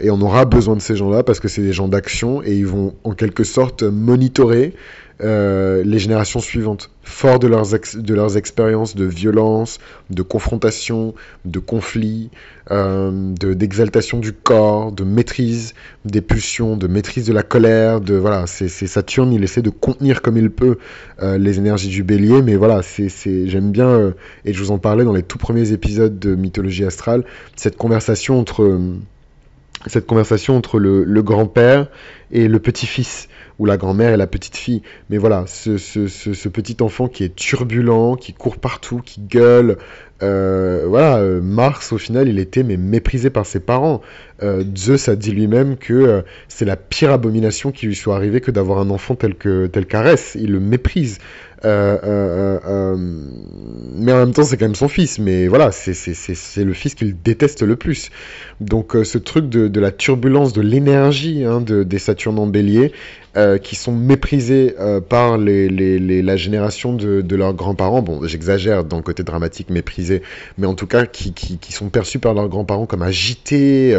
et 0.00 0.10
on 0.10 0.20
aura 0.20 0.44
besoin 0.46 0.74
de 0.74 0.80
ces 0.80 0.96
gens-là 0.96 1.22
parce 1.22 1.38
que 1.38 1.46
c'est 1.46 1.62
des 1.62 1.72
gens 1.72 1.86
d'action 1.86 2.42
et 2.42 2.54
ils 2.54 2.66
vont 2.66 2.96
en 3.04 3.12
quelque 3.12 3.44
sorte 3.44 3.84
monitorer 3.84 4.74
euh, 5.22 5.82
les 5.82 5.98
générations 5.98 6.40
suivantes, 6.40 6.90
forts 7.02 7.38
de 7.38 7.46
leurs, 7.46 7.68
de 7.68 8.14
leurs 8.14 8.36
expériences 8.36 8.94
de 8.94 9.06
violence, 9.06 9.78
de 10.10 10.20
confrontation, 10.20 11.14
de 11.46 11.58
conflit, 11.58 12.30
euh, 12.70 13.32
d'exaltation 13.32 14.18
du 14.18 14.32
corps, 14.34 14.92
de 14.92 15.04
maîtrise 15.04 15.72
des 16.04 16.20
pulsions, 16.20 16.76
de 16.76 16.86
maîtrise 16.86 17.26
de 17.26 17.32
la 17.32 17.42
colère, 17.42 18.02
de 18.02 18.14
voilà, 18.14 18.46
c'est 18.46 18.68
Saturne, 18.68 19.32
il 19.32 19.42
essaie 19.42 19.62
de 19.62 19.70
contenir 19.70 20.20
comme 20.20 20.36
il 20.36 20.50
peut 20.50 20.76
euh, 21.22 21.38
les 21.38 21.56
énergies 21.56 21.88
du 21.88 22.02
bélier, 22.02 22.42
mais 22.42 22.56
voilà, 22.56 22.82
j'aime 22.82 23.70
bien, 23.72 24.12
et 24.44 24.52
je 24.52 24.62
vous 24.62 24.70
en 24.70 24.78
parlais 24.78 25.04
dans 25.04 25.14
les 25.14 25.22
tout 25.22 25.38
premiers 25.38 25.72
épisodes 25.72 26.18
de 26.18 26.34
Mythologie 26.34 26.84
astrale, 26.84 27.24
cette 27.56 27.76
conversation 27.76 28.38
entre 28.38 28.78
cette 29.86 30.06
conversation 30.06 30.56
entre 30.56 30.78
le 30.78 31.22
grand-père 31.22 31.86
et 32.32 32.48
le 32.48 32.58
petit-fils 32.58 33.28
ou 33.58 33.64
la 33.64 33.76
grand-mère 33.76 34.12
et 34.12 34.16
la 34.16 34.26
petite 34.26 34.56
fille. 34.56 34.82
Mais 35.10 35.18
voilà, 35.18 35.44
ce, 35.46 35.78
ce, 35.78 36.48
petit 36.48 36.76
enfant 36.80 37.08
qui 37.08 37.24
est 37.24 37.34
turbulent, 37.34 38.16
qui 38.16 38.32
court 38.32 38.58
partout, 38.58 39.00
qui 39.04 39.20
gueule. 39.20 39.78
Euh, 40.22 40.84
voilà, 40.86 41.18
euh, 41.18 41.40
Mars, 41.42 41.92
au 41.92 41.98
final, 41.98 42.28
il 42.28 42.38
était 42.38 42.62
mais 42.62 42.76
méprisé 42.76 43.30
par 43.30 43.46
ses 43.46 43.60
parents. 43.60 44.00
Euh, 44.42 44.64
Zeus 44.76 45.08
a 45.08 45.16
dit 45.16 45.32
lui-même 45.32 45.76
que 45.76 46.24
c'est 46.48 46.64
la 46.64 46.76
pire 46.76 47.10
abomination 47.10 47.72
qui 47.72 47.86
lui 47.86 47.94
soit 47.94 48.16
arrivée 48.16 48.40
que 48.40 48.50
d'avoir 48.50 48.78
un 48.78 48.90
enfant 48.90 49.14
tel 49.14 49.34
que 49.34 49.66
tel 49.66 49.86
qu'Arès. 49.86 50.36
Il 50.38 50.52
le 50.52 50.60
méprise. 50.60 51.18
Euh, 51.64 51.98
euh, 52.04 52.58
euh, 52.66 52.96
mais 53.94 54.12
en 54.12 54.18
même 54.18 54.32
temps, 54.32 54.44
c'est 54.44 54.56
quand 54.56 54.66
même 54.66 54.74
son 54.74 54.88
fils. 54.88 55.18
Mais 55.18 55.48
voilà, 55.48 55.72
c'est 55.72 56.64
le 56.64 56.72
fils 56.72 56.94
qu'il 56.94 57.20
déteste 57.20 57.62
le 57.62 57.76
plus. 57.76 58.10
Donc, 58.60 58.96
ce 59.04 59.18
truc 59.18 59.48
de, 59.48 59.80
la 59.80 59.90
turbulence, 59.90 60.52
de 60.52 60.60
l'énergie 60.60 61.44
hein, 61.44 61.60
de, 61.60 61.82
des 61.82 61.98
Saturnes 61.98 62.38
en 62.38 62.46
bélier, 62.46 62.92
qui 63.62 63.76
sont 63.76 63.92
méprisés 63.92 64.74
par 65.10 65.36
la 65.36 66.36
génération 66.36 66.94
de, 66.94 67.36
leurs 67.36 67.52
grands-parents. 67.52 68.00
Bon, 68.00 68.26
j'exagère 68.26 68.84
dans 68.84 68.96
le 68.96 69.02
côté 69.02 69.24
dramatique, 69.24 69.68
méprisés, 69.68 70.22
mais 70.56 70.66
en 70.66 70.74
tout 70.74 70.86
cas 70.86 71.04
qui 71.04 71.60
sont 71.72 71.90
perçus 71.90 72.18
par 72.18 72.32
leurs 72.32 72.48
grands-parents 72.48 72.86
comme 72.86 73.02
agités, 73.02 73.98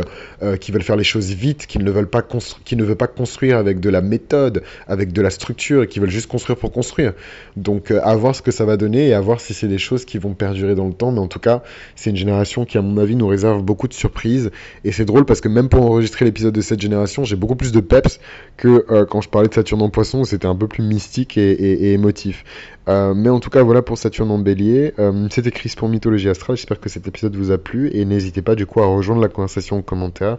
qui 0.59 0.71
veulent 0.71 0.81
faire 0.81 0.95
les 0.95 1.03
choses 1.03 1.31
vite, 1.31 1.67
qui 1.67 1.77
ne 1.77 1.91
veulent 1.91 2.09
pas 2.09 2.23
qui 2.65 2.75
ne 2.75 2.83
veulent 2.83 2.95
pas 2.95 3.07
construire 3.07 3.57
avec 3.57 3.79
de 3.79 3.89
la 3.89 4.01
méthode, 4.01 4.63
avec 4.87 5.13
de 5.13 5.21
la 5.21 5.29
structure, 5.29 5.83
et 5.83 5.87
qui 5.87 5.99
veulent 5.99 6.09
juste 6.09 6.27
construire 6.27 6.57
pour 6.57 6.71
construire. 6.71 7.13
Donc 7.57 7.89
euh, 7.89 7.99
à 8.03 8.15
voir 8.15 8.35
ce 8.35 8.43
que 8.43 8.51
ça 8.51 8.65
va 8.65 8.77
donner 8.77 9.07
et 9.07 9.13
à 9.13 9.19
voir 9.19 9.41
si 9.41 9.55
c'est 9.55 9.67
des 9.67 9.79
choses 9.79 10.05
qui 10.05 10.19
vont 10.19 10.35
perdurer 10.35 10.75
dans 10.75 10.87
le 10.87 10.93
temps. 10.93 11.11
Mais 11.11 11.19
en 11.19 11.27
tout 11.27 11.39
cas, 11.39 11.63
c'est 11.95 12.11
une 12.11 12.15
génération 12.15 12.65
qui, 12.65 12.77
à 12.77 12.81
mon 12.83 12.97
avis, 12.97 13.15
nous 13.15 13.27
réserve 13.27 13.63
beaucoup 13.63 13.87
de 13.87 13.93
surprises. 13.93 14.51
Et 14.83 14.91
c'est 14.91 15.05
drôle 15.05 15.25
parce 15.25 15.41
que 15.41 15.49
même 15.49 15.67
pour 15.67 15.83
enregistrer 15.83 16.23
l'épisode 16.23 16.53
de 16.53 16.61
cette 16.61 16.79
génération, 16.79 17.23
j'ai 17.23 17.35
beaucoup 17.35 17.55
plus 17.55 17.71
de 17.71 17.79
peps 17.79 18.19
que 18.57 18.85
euh, 18.91 19.05
quand 19.05 19.21
je 19.21 19.29
parlais 19.29 19.47
de 19.47 19.53
Saturne 19.53 19.81
en 19.81 19.89
poisson, 19.89 20.19
où 20.19 20.25
c'était 20.25 20.45
un 20.45 20.55
peu 20.55 20.67
plus 20.67 20.83
mystique 20.83 21.37
et, 21.37 21.93
émotif. 21.93 22.45
Euh, 22.87 23.13
mais 23.15 23.29
en 23.29 23.39
tout 23.39 23.49
cas, 23.49 23.63
voilà 23.63 23.81
pour 23.81 23.97
Saturne 23.97 24.29
en 24.29 24.37
bélier. 24.37 24.93
c'était 25.31 25.51
Chris 25.51 25.73
pour 25.75 25.89
Mythologie 25.89 26.29
Astrale. 26.29 26.57
J'espère 26.57 26.79
que 26.79 26.89
cet 26.89 27.07
épisode 27.07 27.35
vous 27.35 27.49
a 27.49 27.57
plu. 27.57 27.89
Et 27.91 28.05
n'hésitez 28.05 28.43
pas 28.43 28.53
du 28.53 28.67
coup 28.67 28.81
à 28.81 28.85
rejoindre 28.85 29.21
la 29.21 29.29
conversation 29.29 29.77
en 29.77 29.81
commentaire 29.81 30.37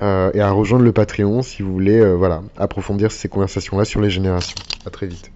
et 0.00 0.40
à 0.40 0.50
rejoindre 0.52 0.84
le 0.84 0.92
Patreon 0.92 1.42
si 1.42 1.62
vous 1.62 1.72
voulez 1.72 2.14
voilà, 2.14 2.42
approfondir 2.56 3.10
ces 3.10 3.28
conversations-là 3.28 3.84
sur 3.84 4.00
les 4.00 4.10
générations. 4.10 4.56
À 4.86 4.90
très 4.90 5.08
vite. 5.08 5.32